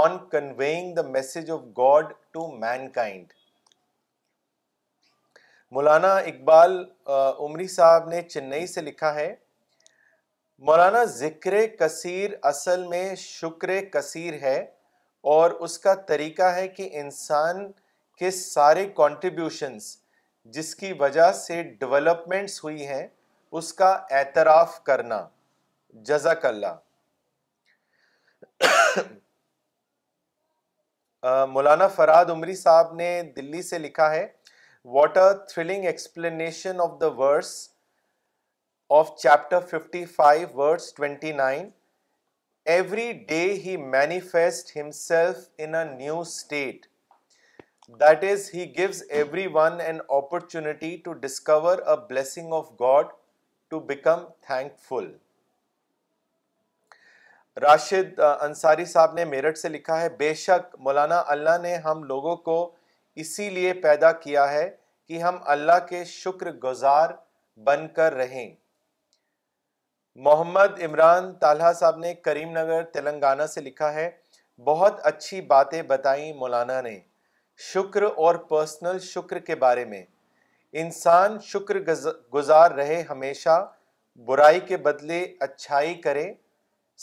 [0.00, 2.46] on conveying the message of God to
[2.94, 3.32] mankind
[5.74, 6.72] Maulana Iqbal
[7.16, 9.32] Umari صاحب نے چنئی سے لکھا ہے
[10.70, 14.58] مولانا ذکر کثیر اصل میں شکر کثیر ہے
[15.34, 17.70] اور اس کا طریقہ ہے کہ انسان
[18.18, 19.96] کے سارے کانٹریبیوشنس
[20.58, 23.06] جس کی وجہ سے ڈیولپمنٹس ہوئی ہیں
[23.60, 25.26] اس کا اعتراف کرنا
[26.08, 26.76] جزاک اللہ
[31.52, 34.26] مولانا فراد عمری صاحب نے دلی سے لکھا ہے
[34.94, 35.18] what
[35.52, 37.52] thrilling explanation of the verse
[38.98, 41.68] of chapter fifty five verse twenty nine
[42.74, 46.86] every day he manifest himself in new state
[48.00, 49.02] that is he gives
[49.54, 53.06] everyone an opportunity to discover a blessing of God
[53.70, 54.24] to become
[54.88, 55.12] thankful
[57.62, 62.34] Rashid Ansari sahab نے میرٹھ سے لکھا ہے بے شک مولانا اللہ نے ہم لوگوں
[62.48, 62.54] کو
[63.24, 64.68] اسی لیے پیدا کیا ہے
[65.08, 67.10] کہ ہم اللہ کے شکر گزار
[67.66, 68.48] بن کر رہیں
[70.26, 74.10] محمد عمران طالحہ صاحب نے کریم نگر تلنگانہ سے لکھا ہے
[74.64, 76.98] بہت اچھی باتیں بتائیں مولانا نے
[77.72, 80.02] شکر اور پرسنل شکر کے بارے میں
[80.82, 81.78] انسان شکر
[82.34, 83.62] گزار رہے ہمیشہ
[84.26, 86.32] برائی کے بدلے اچھائی کرے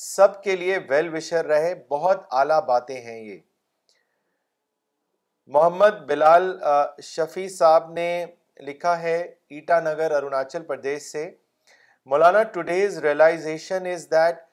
[0.01, 3.37] سب کے لیے ویل وشر رہے بہت اعلیٰ باتیں ہیں یہ
[5.55, 6.43] محمد بلال
[7.03, 8.09] شفیع صاحب نے
[8.67, 9.17] لکھا ہے
[9.49, 11.29] ایٹا نگر اروناچل پردیش سے
[12.13, 14.43] Maulana today's realization is that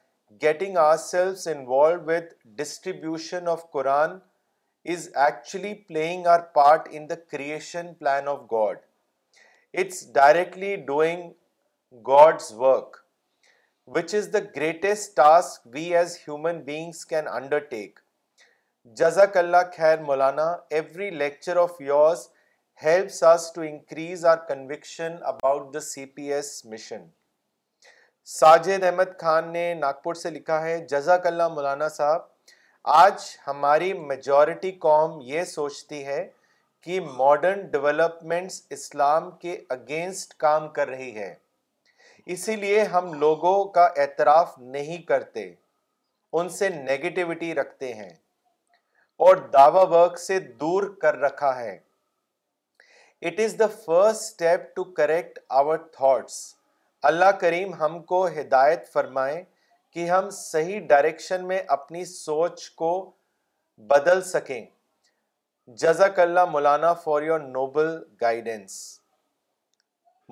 [0.43, 0.77] getting
[1.11, 2.17] ourselves involve
[2.63, 4.19] distribution of Quran
[4.95, 8.77] is actually playing our part in the creation plan of God
[9.81, 11.31] it's directly doing
[12.09, 13.03] God's work
[13.93, 17.27] which is the greatest task we as human beings can
[17.73, 17.99] undertake
[18.99, 20.45] جزاک اللہ خیر Maulana
[20.77, 22.27] every lecture of yours
[22.85, 27.05] helps us to increase our conviction about the C P S mission
[28.39, 32.23] Sajid Ahmad Khan نے ناگپور سے لکھا ہے جزاک اللہ مولانا صاحب
[33.05, 36.27] آج ہماری میجورٹی قوم یہ سوچتی ہے
[36.85, 41.35] کہ ماڈرن ڈیولپمنٹس اسلام کے اگینسٹ کام کر رہی ہے
[42.33, 45.43] اسی لیے ہم لوگوں کا اعتراف نہیں کرتے
[46.37, 48.09] ان سے نگیٹیوٹی رکھتے ہیں
[49.27, 51.77] اور دعوی ورک سے دور کر رکھا ہے
[53.29, 56.39] it is the first step to correct our thoughts
[57.11, 59.43] Allah کریم ہم کو ہدایت فرمائے
[59.93, 62.91] کہ ہم صحیح ڈائریکشن میں اپنی سوچ کو
[63.91, 64.65] بدل سکیں
[65.83, 68.77] جزاک اللہ Maulana for your noble guidance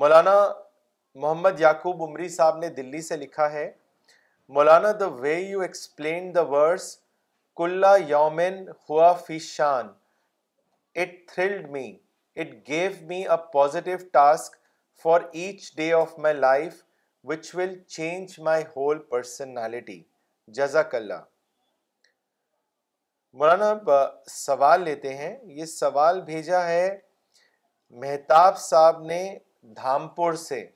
[0.01, 0.35] Maulana
[1.21, 3.71] Muhammad Yaqub عمری صاحب نے دلی سے لکھا ہے
[4.57, 6.85] Maulana the way you explain the verse
[7.57, 11.93] کلا یومن ہوا فی شان it it thrilled me
[12.35, 12.93] me gave
[13.33, 14.57] a positive task
[15.03, 16.83] for each day of my life
[17.31, 20.03] which will change my whole personality
[20.59, 21.23] جزاک اللہ
[23.39, 23.73] مولانا
[24.37, 26.89] سوال لیتے ہیں یہ سوال بھیجا ہے
[28.01, 29.23] مہتاب صاحب نے
[29.77, 30.67] دھامپور سے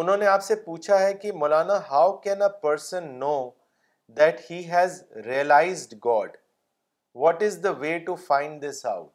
[0.00, 3.34] انہوں نے آپ سے پوچھا ہے کہ Maulana how can a person know
[4.18, 6.36] that has realized God
[7.22, 9.10] what is the way to find this out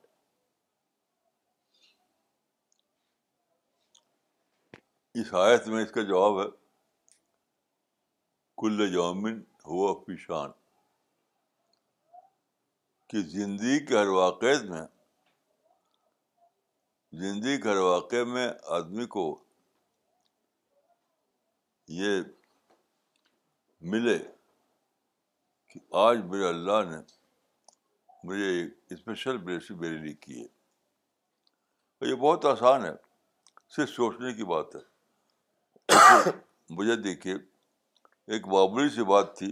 [5.21, 6.47] اس آیت میں اس کا جواب ہے
[8.61, 9.93] کل جامن ہوا
[13.09, 14.81] کہ زندگی کے ہر میں
[17.19, 18.47] زندگی کے ہر واقع میں
[18.77, 19.25] آدمی کو
[21.95, 22.21] یہ
[23.91, 24.17] ملے
[25.73, 26.97] کہ آج میرے اللہ نے
[28.27, 28.49] مجھے
[28.93, 32.91] اسپیشل میرے لیے کی ہے یہ بہت آسان ہے
[33.75, 36.31] صرف سوچنے کی بات ہے
[36.77, 39.51] مجھے دیکھیے ایک معمولی سی بات تھی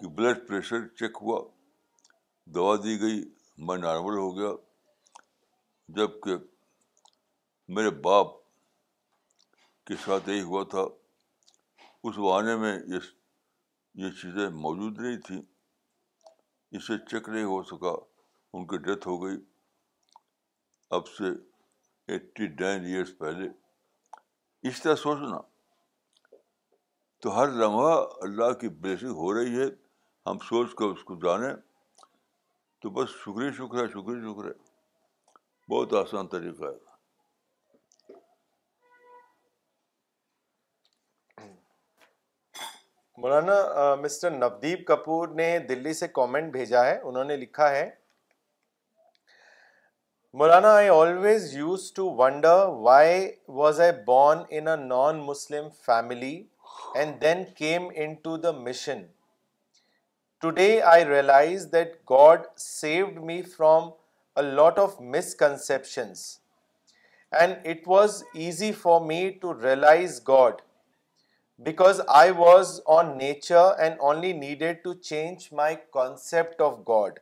[0.00, 1.40] کہ بلڈ پریشر چیک ہوا
[2.54, 3.20] دوا دی گئی
[3.66, 4.50] میں نارمل ہو گیا
[5.96, 6.36] جب کہ
[7.74, 8.34] میرے باپ
[9.86, 10.80] کے ساتھ یہی ہوا تھا
[12.04, 12.98] اس زمانے میں یہ
[14.04, 15.40] یہ چیزیں موجود نہیں تھیں
[16.78, 17.92] اسے چیک نہیں ہو سکا
[18.56, 19.36] ان کی ڈیتھ ہو گئی
[20.98, 21.30] اب سے
[22.12, 23.48] ایٹی نائن ایئرس پہلے
[24.68, 25.40] اس طرح سوچنا
[27.22, 27.92] تو ہر لمحہ
[28.26, 29.66] اللہ کی بلیسنگ ہو رہی ہے
[30.30, 31.52] ہم سوچ کر اس کو جانیں
[32.82, 34.52] تو بس شکریہ شکریہ شکریہ شکر ہے
[35.74, 36.83] بہت آسان طریقہ ہے
[43.22, 47.88] مولانا مسٹر نودیپ کپور نے دلی سے کامنٹ بھیجا ہے انہوں نے لکھا ہے
[50.40, 53.28] Maulana I always used to wonder why
[53.60, 56.32] was I born in non Muslim family
[56.94, 57.88] and then came
[58.22, 59.02] into the mission
[60.42, 63.88] today I realize that God saved me from
[64.36, 66.26] a lot of misconceptions
[67.40, 70.60] and it was easy for me to realize God
[71.62, 77.18] because I was on nature and only needed to change my concept of God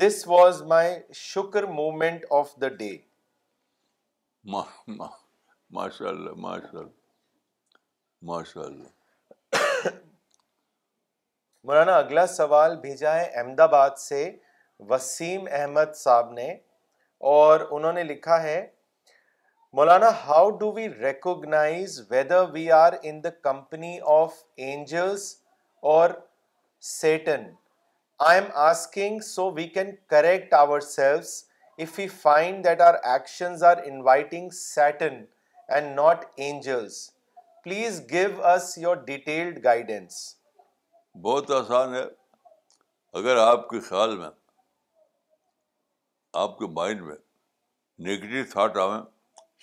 [0.00, 2.90] this was my shukr moment of the day
[5.74, 6.32] ماشاء اللہ
[8.22, 9.94] ماشاء اللہ
[11.66, 14.30] مولانا اگلا سوال بھیجا ہے احمد آباد سے
[14.88, 16.50] وسیم احمد صاحب نے
[17.34, 18.64] اور انہوں نے لکھا ہے
[19.74, 24.34] Maulana how do we recognize whether we are in the company of
[24.66, 25.22] angels
[25.92, 26.10] or
[26.90, 27.44] Satan
[28.28, 31.32] I am asking so we can correct ourselves
[31.82, 35.24] if you find that our actions are inviting Satan
[35.68, 37.00] and not angels
[37.64, 40.18] please give us your detailed guidance
[41.22, 42.04] بہت آسان ہے
[43.18, 44.30] اگر آپ کے خیال میں
[46.44, 47.16] آپ کے مائنڈ میں
[48.06, 49.02] نگیٹو تھاٹ آئیں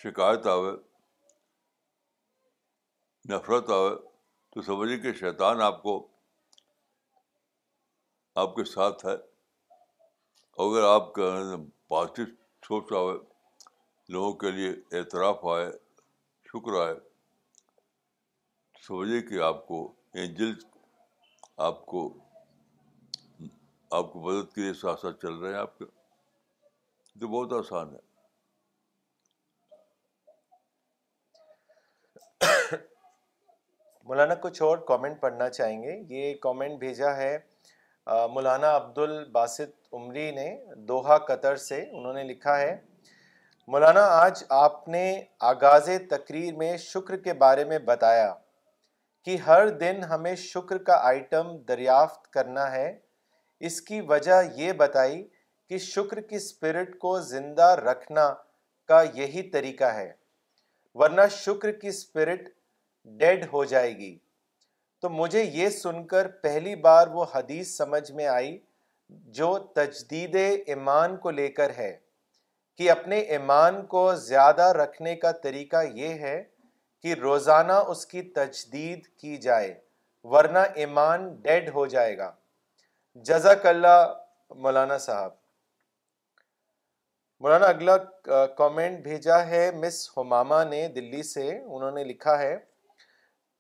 [0.04, 0.72] شکایت آوے
[3.30, 3.94] نفرت آوے
[4.54, 5.94] تو سمجھیے کہ شیطان آپ کو
[8.44, 9.14] آپ کے ساتھ ہے
[10.66, 11.30] اگر آپ کا
[11.96, 12.26] پازیٹیو
[12.68, 13.16] سوچ آئے
[14.14, 15.72] لوگوں کے لیے اعتراف آئے
[16.52, 16.96] شکر آئے
[18.88, 19.80] سمجھے کہ آپ کو
[20.20, 20.54] اینجل
[21.72, 22.08] آپ کو
[24.02, 25.86] آپ کو مدد کے لیے ساتھ ساتھ چل رہے ہیں آپ کے
[27.20, 28.12] تو بہت آسان ہے
[34.08, 37.38] مولانا کچھ اور کامنٹ پڑھنا چاہیں گے یہ کامنٹ بھیجا ہے
[38.32, 40.48] مولانا عبد الباسط عمری نے
[40.88, 42.76] دوہا قطر سے انہوں نے لکھا ہے
[43.74, 45.04] مولانا آج آپ نے
[45.50, 48.34] آغاز تقریر میں شکر کے بارے میں بتایا
[49.26, 52.92] کہ ہر دن ہمیں شکر کا آئٹم دریافت کرنا ہے
[53.70, 55.24] اس کی وجہ یہ بتائی
[55.70, 58.28] کہ شکر کی اسپرٹ کو زندہ رکھنا
[58.88, 60.12] کا یہی طریقہ ہے
[61.02, 62.50] ورنہ شکر کی اسپرٹ
[63.18, 64.16] ڈیڈ ہو جائے گی
[65.02, 68.58] تو مجھے یہ سن کر پہلی بار وہ حدیث سمجھ میں آئی
[69.40, 71.96] جو تجدید ایمان کو لے کر ہے
[72.78, 76.42] کہ اپنے ایمان کو زیادہ رکھنے کا طریقہ یہ ہے
[77.02, 79.74] کہ روزانہ اس کی تجدید کی جائے
[80.32, 82.32] ورنہ ایمان ڈیڈ ہو جائے گا
[83.30, 84.02] جزاک اللہ
[84.64, 85.32] مولانا صاحب
[87.44, 87.98] مولانا اگلا
[88.58, 92.56] کامنٹ بھیجا ہے مس ہماما نے دلی سے انہوں نے لکھا ہے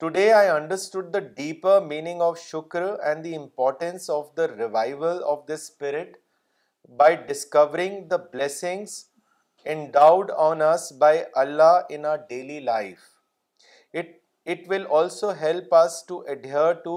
[0.04, 3.36] today I understood the the the the deeper meaning of of of shukr and the
[3.36, 4.10] importance
[4.56, 5.22] revival
[5.54, 6.18] spirit
[6.98, 8.98] by by discovering blessings
[9.74, 9.86] in
[10.48, 12.98] on us us Allah daily life
[14.50, 15.76] it will also help
[16.08, 16.20] to
[16.84, 16.96] to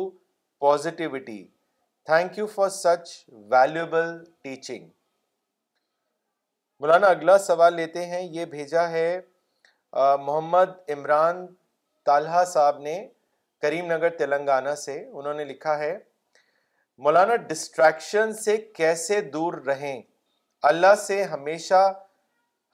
[0.67, 1.43] positivity
[2.07, 3.09] thank you for such
[3.53, 4.15] valuable
[4.49, 4.89] teaching
[6.81, 9.21] Maulana اگلا سوال لیتے ہیں یہ بھیجا ہے
[9.93, 11.47] محمد عمران
[12.07, 12.93] طالحہ صاحب نے
[13.63, 15.95] کریم نگر تلنگانہ سے انہوں نے لکھا ہے
[17.07, 19.99] مولانا ڈسٹریکشن سے کیسے دور رہیں
[20.71, 21.81] اللہ سے ہمیشہ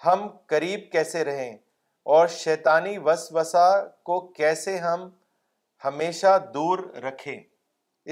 [0.07, 0.19] ہم
[0.53, 1.53] قریب کیسے رہیں
[2.17, 3.67] اور شیطانی وسوسہ
[4.11, 5.01] کو کیسے ہم
[5.85, 7.39] ہمیشہ دور رکھیں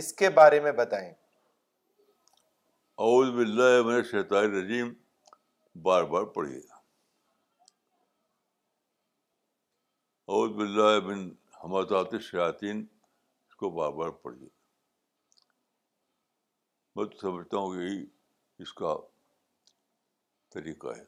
[0.02, 4.88] اس کے بارے میں بتائیں اعوذ باللہ من الشیطان الرجیم
[5.88, 6.60] بار بار پڑھیے
[10.34, 11.22] اعوذ باللہ بن
[12.10, 12.80] تو شیاطین
[13.48, 14.48] اس کو بار بار پڑھیے
[16.96, 18.04] میں تو سمجھتا ہوں یہی
[18.62, 18.94] اس کا
[20.54, 21.02] طریقہ ہے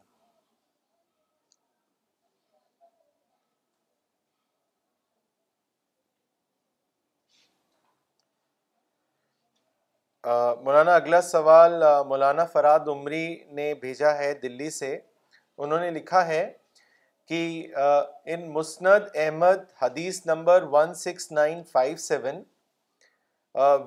[10.65, 13.25] مولانا اگلا سوال مولانا فراد عمری
[13.61, 16.43] نے بھیجا ہے دلی سے انہوں نے لکھا ہے
[17.29, 17.41] کہ
[18.33, 22.43] in Musnad Ahmad hadith number one six nine five seven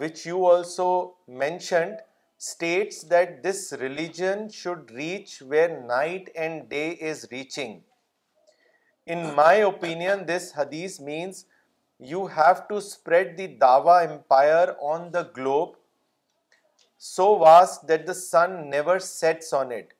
[0.02, 0.88] which you also
[1.42, 7.80] mentioned states that this religion should reach where night and day is reaching
[9.14, 11.46] in my opinion this hadith means
[12.12, 15.74] you have to spread the dawah empire on the globe
[17.14, 19.94] so was that the sun never sets on it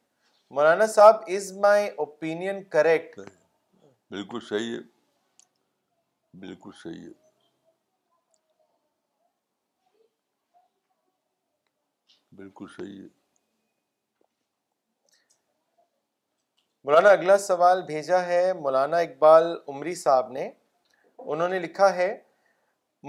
[0.56, 3.18] Maulana sahab is my opinion correct
[4.12, 4.78] بالکل صحیح ہے
[6.40, 7.12] بالکل صحیح صحیح ہے
[12.38, 12.72] ہے بالکل
[16.86, 20.50] مولانا اگلا سوال بھیجا ہے مولانا اقبال عمری صاحب نے
[21.34, 22.08] انہوں نے لکھا ہے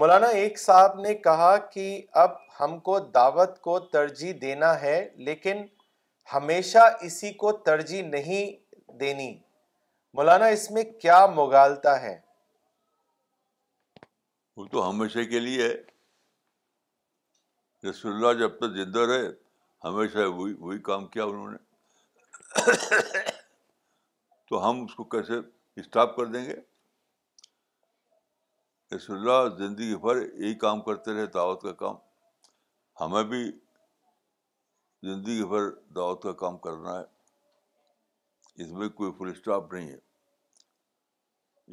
[0.01, 1.87] مولانا ایک صاحب نے کہا کہ
[2.25, 4.97] اب ہم کو دعوت کو ترجیح دینا ہے
[5.29, 5.65] لیکن
[6.33, 8.51] ہمیشہ اسی کو ترجیح نہیں
[8.99, 9.33] دینی
[10.17, 12.17] مولانا اس میں کیا مغالتا ہے
[14.57, 15.67] وہ تو ہمیشہ کے لیے
[17.89, 19.27] رسول اللہ جب تک زندہ رہے
[19.87, 23.03] ہمیشہ وہی وہی کام کیا انہوں نے
[24.49, 25.39] تو ہم اس کو کیسے
[25.79, 26.55] اسٹاپ کر دیں گے
[28.95, 31.95] رسول اللہ زندگی بھر یہی کام کرتے رہے دعوت کا کام
[33.01, 33.43] ہمیں بھی
[35.07, 37.03] زندگی بھر دعوت کا کام کرنا ہے
[38.63, 39.99] اس میں کوئی فل اسٹاپ نہیں ہے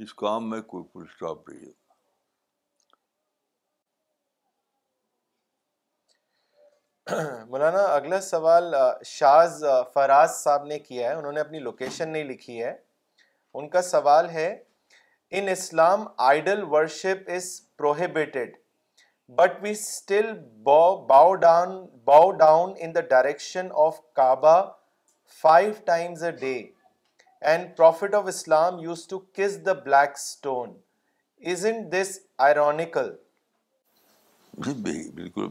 [0.03, 1.73] اس کام میں کوئی فل اسٹاپ نہیں ہے
[7.49, 8.65] مولانا اگلا سوال
[9.07, 9.55] شاز
[9.95, 12.73] فراز صاحب نے کیا ہے انہوں نے اپنی لوکیشن نہیں لکھی ہے
[13.59, 14.47] ان کا سوال ہے
[15.39, 17.47] in Islam idol worship is
[17.79, 18.51] prohibited
[19.37, 21.85] but we still bow down down
[22.39, 24.61] bow in the direction of Kaaba
[25.41, 26.55] five times a day
[27.51, 30.73] and prophet of Islam used to kiss the black stone
[31.51, 32.19] is in this
[32.49, 33.11] ironical
[34.75, 35.47] بالکل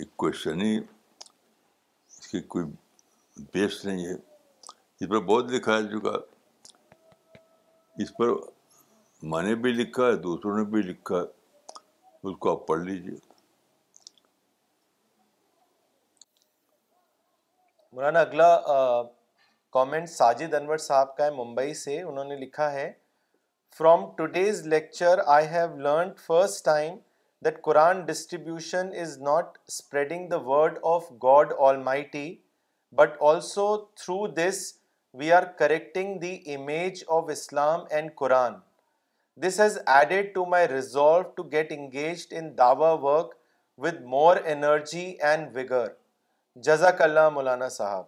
[0.00, 2.64] ایک question ہی اس کی کوئی
[3.54, 6.16] بیس نہیں ہے اس پر بہت لکھا چکا
[8.02, 8.28] اس پر
[9.32, 11.36] میں نے بھی لکھا ہے دوسروں نے بھی لکھا ہے
[12.26, 13.16] اس کو آپ پڑھ لیجیے
[17.96, 18.48] مولانا اگلا
[19.72, 22.90] کامنٹ ساجد انور صاحب کا ہے ممبئی سے انہوں نے لکھا ہے
[23.78, 26.94] from today's lecture I have learned first time
[27.44, 31.52] that Quran distribution is not spreading the word of God
[32.12, 32.26] almighty
[32.98, 34.62] but also through this
[35.18, 38.54] we are correcting the image of Islam and Quran
[39.46, 43.34] this has added to my resolve to get engaged in dawah work
[43.84, 45.58] with more energy and
[46.66, 48.04] جزاک اللہ مولانا صاحب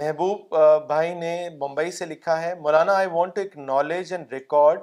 [0.00, 0.54] محبوب
[0.88, 4.80] بھائی نے ممبئی سے لکھا ہے Maulana I want to knowledge and record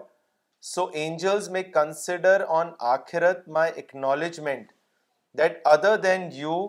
[0.73, 4.55] so angels میں consider on آخرت my
[5.37, 6.59] that other than you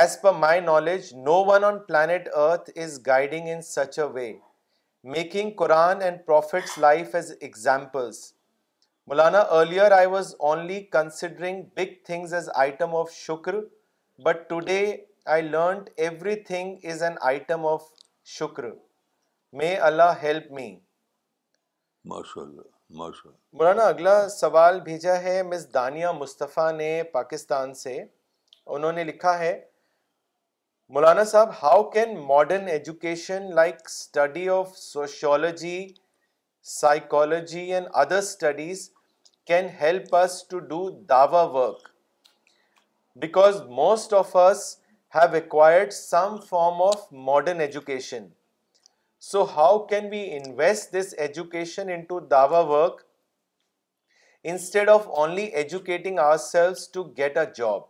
[0.00, 4.30] as per my knowledge no one on planet earth is guiding in such a way
[5.10, 8.22] making Quran and prophet's life as examples
[9.06, 13.54] Maulana earlier I was only considering big things as item of shukr
[14.24, 14.80] but today
[15.34, 15.88] I learned
[16.50, 17.86] everything is an item of
[18.38, 18.64] shukr
[19.58, 20.70] may Allah help me
[22.12, 22.62] ماشاء اللہ
[23.00, 29.04] ماشاء اللہ مولانا اگلا سوال بھیجا ہے مس دانیہ مصطفیٰ نے پاکستان سے انہوں نے
[29.04, 29.52] لکھا ہے
[30.94, 35.96] Maulana Sahab, how can modern education like study of sociology,
[36.60, 38.90] psychology and other studies
[39.50, 40.80] can help us to do
[41.12, 41.88] dawa work?
[43.24, 44.66] Because most of us
[45.08, 48.28] have acquired some form of modern education.
[49.18, 53.00] So how can we invest this education into dawa work
[54.44, 57.80] instead of only educating ourselves to get a job?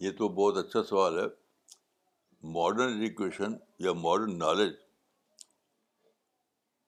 [0.00, 1.24] یہ تو بہت اچھا سوال ہے
[2.54, 3.52] modern education
[3.84, 4.74] یا modern knowledge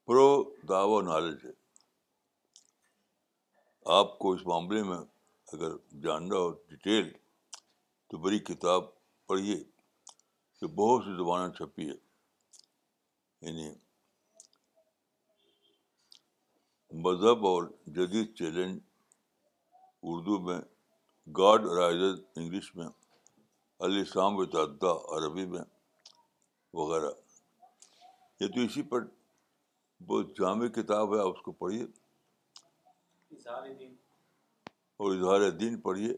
[0.07, 0.27] pro
[0.69, 1.51] dawah knowledge ہے
[3.99, 4.99] آپ کو اس معاملے میں
[5.53, 7.11] اگر جاننا ہو ڈیٹیل
[8.11, 8.85] تو بڑی کتاب
[9.29, 9.57] پڑھیے
[10.61, 11.95] جو بہت سی زبانیں چھپی ہے
[13.49, 13.71] یعنی
[17.09, 17.65] مذہب اور
[17.99, 18.79] جدید چیلنج
[20.13, 20.59] اردو میں
[21.39, 22.87] گاڈ رائزز انگلش میں
[23.87, 25.61] علی شام و ددہ عربی میں
[26.81, 27.11] وغیرہ
[28.41, 29.05] یہ تو اسی پر
[30.07, 31.85] بہت جامع کتاب ہے آپ اس کو پڑھیے
[34.97, 36.13] اور اظہار دین پڑھیے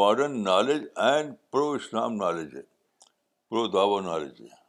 [0.00, 2.62] modern knowledge and pro Islam knowledge ہے
[3.50, 4.62] پرو دعو نالج ہے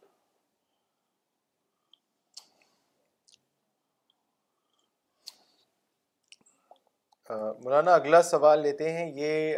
[7.63, 9.57] مولانا اگلا سوال لیتے ہیں یہ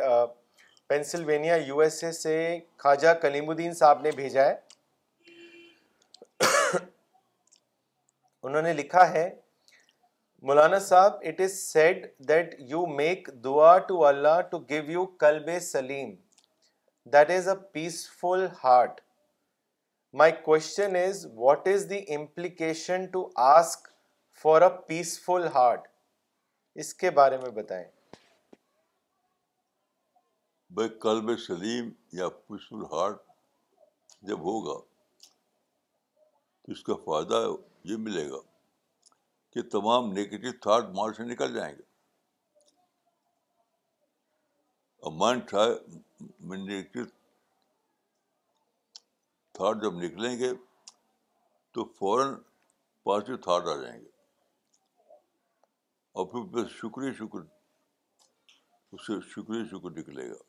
[0.90, 2.34] پینسلوینیا یو ایس اے سے
[2.84, 4.56] خواجہ کلیم الدین صاحب نے بھیجا ہے
[8.44, 9.30] انہوں نے لکھا ہے
[10.48, 15.50] Maulana sahab it is said that you make dua to Allah to give you qalb
[15.62, 16.14] salim
[17.14, 19.02] that is a peaceful heart
[20.22, 23.88] my question is what is the implication to ask
[24.44, 25.88] for a peaceful heart
[26.84, 27.86] اس کے بارے میں بتائیں
[30.76, 33.18] بھائی قلب سلیم یا peaceful heart
[34.28, 34.78] جب ہوگا
[36.64, 37.42] تو اس کا فائدہ
[37.90, 38.40] یہ ملے گا
[39.54, 41.82] کہ تمام نگیٹو تھاٹ مار سے نکل جائیں گے
[45.06, 45.54] اور مائنڈ
[46.64, 47.04] نگیٹو
[49.58, 50.52] تھاٹ جب نکلیں گے
[51.74, 52.36] تو فوراً
[53.04, 54.10] پازیٹیو تھاٹ آ جائیں گے
[56.20, 57.46] اور پھر شکریہ شکر
[58.94, 60.46] اس سے شکریہ شکر نکلے گا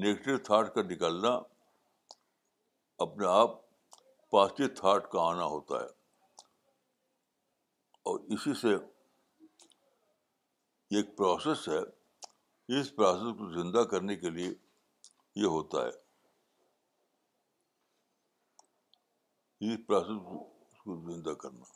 [0.00, 1.28] نگیٹو تھاٹ کا نکلنا
[3.04, 3.54] اپنے آپ
[4.30, 5.86] پازیٹیو تھاٹ کا آنا ہوتا ہے
[8.10, 8.72] اور اسی سے
[10.98, 11.78] ایک پروسیس ہے
[12.78, 14.50] اس پروسیس کو زندہ کرنے کے لیے
[15.42, 15.94] یہ ہوتا ہے
[19.72, 20.20] اس پروسیس
[20.84, 21.66] کو زندہ کرنا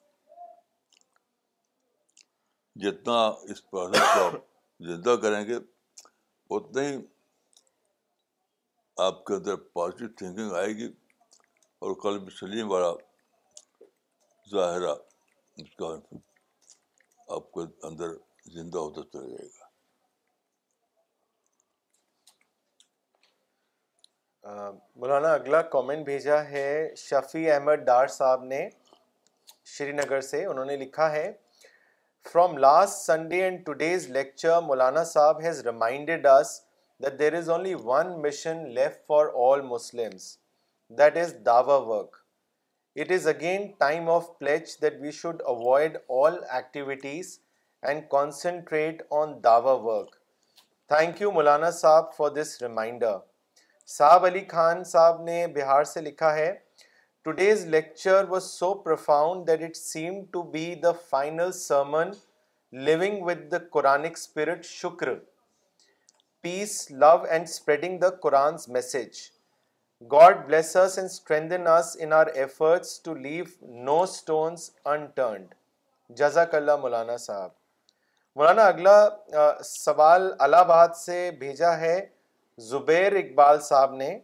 [2.86, 3.18] جتنا
[3.52, 4.36] اس پروسیس کو آپ
[4.92, 5.56] زندہ کریں گے
[6.56, 6.92] اتنا ہی
[9.00, 10.86] آپ کے اندر پازیٹیو تھنکنگ آئے گی
[11.78, 12.90] اور قلب سلیم والا
[14.50, 14.94] ظاہرہ
[15.62, 15.86] اس کا
[17.34, 18.08] آپ کے اندر
[18.54, 19.64] زندہ ہوتا چلا جائے گا
[25.00, 26.68] مولانا اگلا کامنٹ بھیجا ہے
[27.04, 28.60] شفیع احمد ڈار صاحب نے
[29.76, 31.30] شری نگر سے انہوں نے لکھا ہے
[32.32, 36.60] from last Sunday and today's lecture Maulana sahab has reminded us
[37.18, 38.24] there's only one
[39.06, 40.10] for Muslim
[41.66, 42.16] work
[43.26, 44.42] اگینٹریٹ
[49.20, 50.14] on the work
[50.94, 53.16] thank you Maulana sahab for this reminder
[53.96, 56.52] Sahib Ali Khan sahib نے بہار سے لکھا ہے
[57.24, 62.10] today's lecture was so profound that it seem to be the the final sermon
[62.84, 65.14] living with Quranic spirit shukr
[66.42, 66.70] peace
[67.00, 68.56] love and spreading دا قرآن
[76.16, 77.50] جزاک اللہ مولانا صاحب
[78.36, 78.96] مولانا اگلا
[79.64, 81.94] سوال الہ آباد سے بھیجا ہے
[82.70, 84.18] زبیر اقبال صاحب نے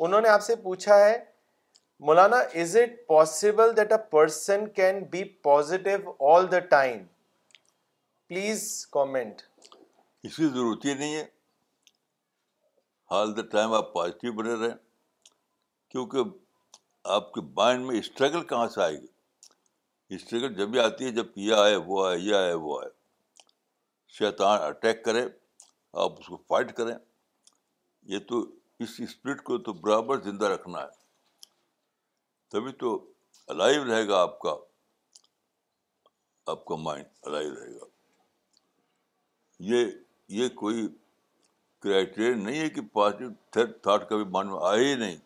[0.00, 1.16] انہوں نے آپ سے پوچھا ہے
[2.08, 7.02] Maulana is it possible that a person can be positive all the time
[8.28, 9.42] please comment
[10.26, 11.24] اس کی ضرورت ہی نہیں ہے
[13.18, 14.76] آل دا ٹائم آپ پازیٹیو بنے رہیں
[15.90, 16.22] کیونکہ
[17.16, 21.26] آپ کے مائنڈ میں اسٹرگل کہاں سے آئے گی اسٹرگل جب بھی آتی ہے جب
[21.44, 22.80] یہ آئے وہ آئے یہ آئے آئے وہ
[24.18, 25.22] شیطان اٹیک کرے
[26.04, 26.94] آپ اس کو فائٹ کریں
[28.14, 28.44] یہ تو
[28.84, 30.98] اس اسپرٹ کو تو برابر زندہ رکھنا ہے
[32.52, 32.94] تبھی تو
[33.54, 34.54] الائیو رہے گا آپ کا
[36.52, 37.84] آپ کا مائنڈ الائیو رہے گا
[39.74, 39.90] یہ
[40.38, 40.86] یہ کوئی
[41.82, 43.28] کرائٹیریا نہیں ہے کہ پازیٹیو
[43.82, 45.16] تھرڈ ہی نہیں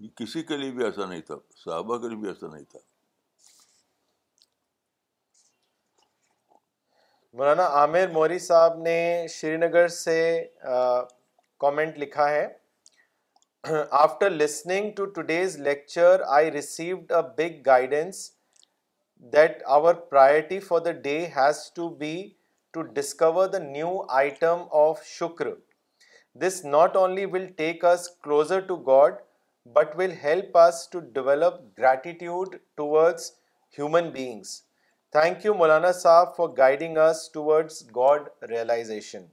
[0.00, 1.34] یہ کسی کے لیے بھی ایسا نہیں تھا
[1.64, 2.78] صحابہ کے لیے بھی ایسا نہیں تھا
[7.38, 8.96] مولانا عامر موری صاحب نے
[9.34, 10.16] شری نگر سے
[11.64, 12.46] کامنٹ لکھا ہے
[14.04, 18.30] after listening to today's lecture I received a big guidance
[19.34, 22.14] that our priority for the day has to be
[22.94, 23.90] discover new
[24.20, 25.46] item of shukr
[26.40, 26.96] this not
[35.56, 36.60] مولانا صاحب for
[37.34, 39.24] towards God realization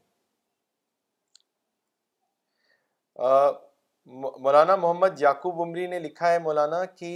[4.45, 7.13] Maulana Muhammad Yaqub Umari نے لکھا ہے مولانا کہ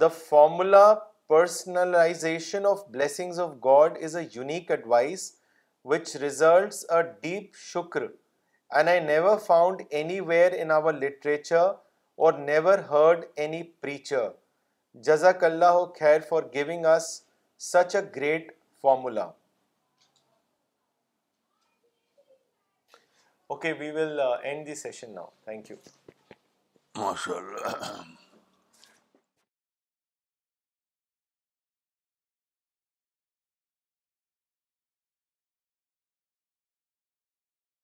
[0.00, 0.84] the formula
[1.30, 5.30] personalization of blessings of God is a unique advice
[5.90, 8.02] which results a deep shukr
[8.76, 9.82] and I never found
[10.30, 11.66] anywhere in our literature
[12.24, 14.28] or never heard any preacher
[15.10, 17.08] جزاک اللہ خیر for giving us
[17.72, 18.52] such a great
[18.82, 19.28] formula
[23.54, 25.76] okay we will end the session now thank you
[26.98, 28.18] ماشاء اللہ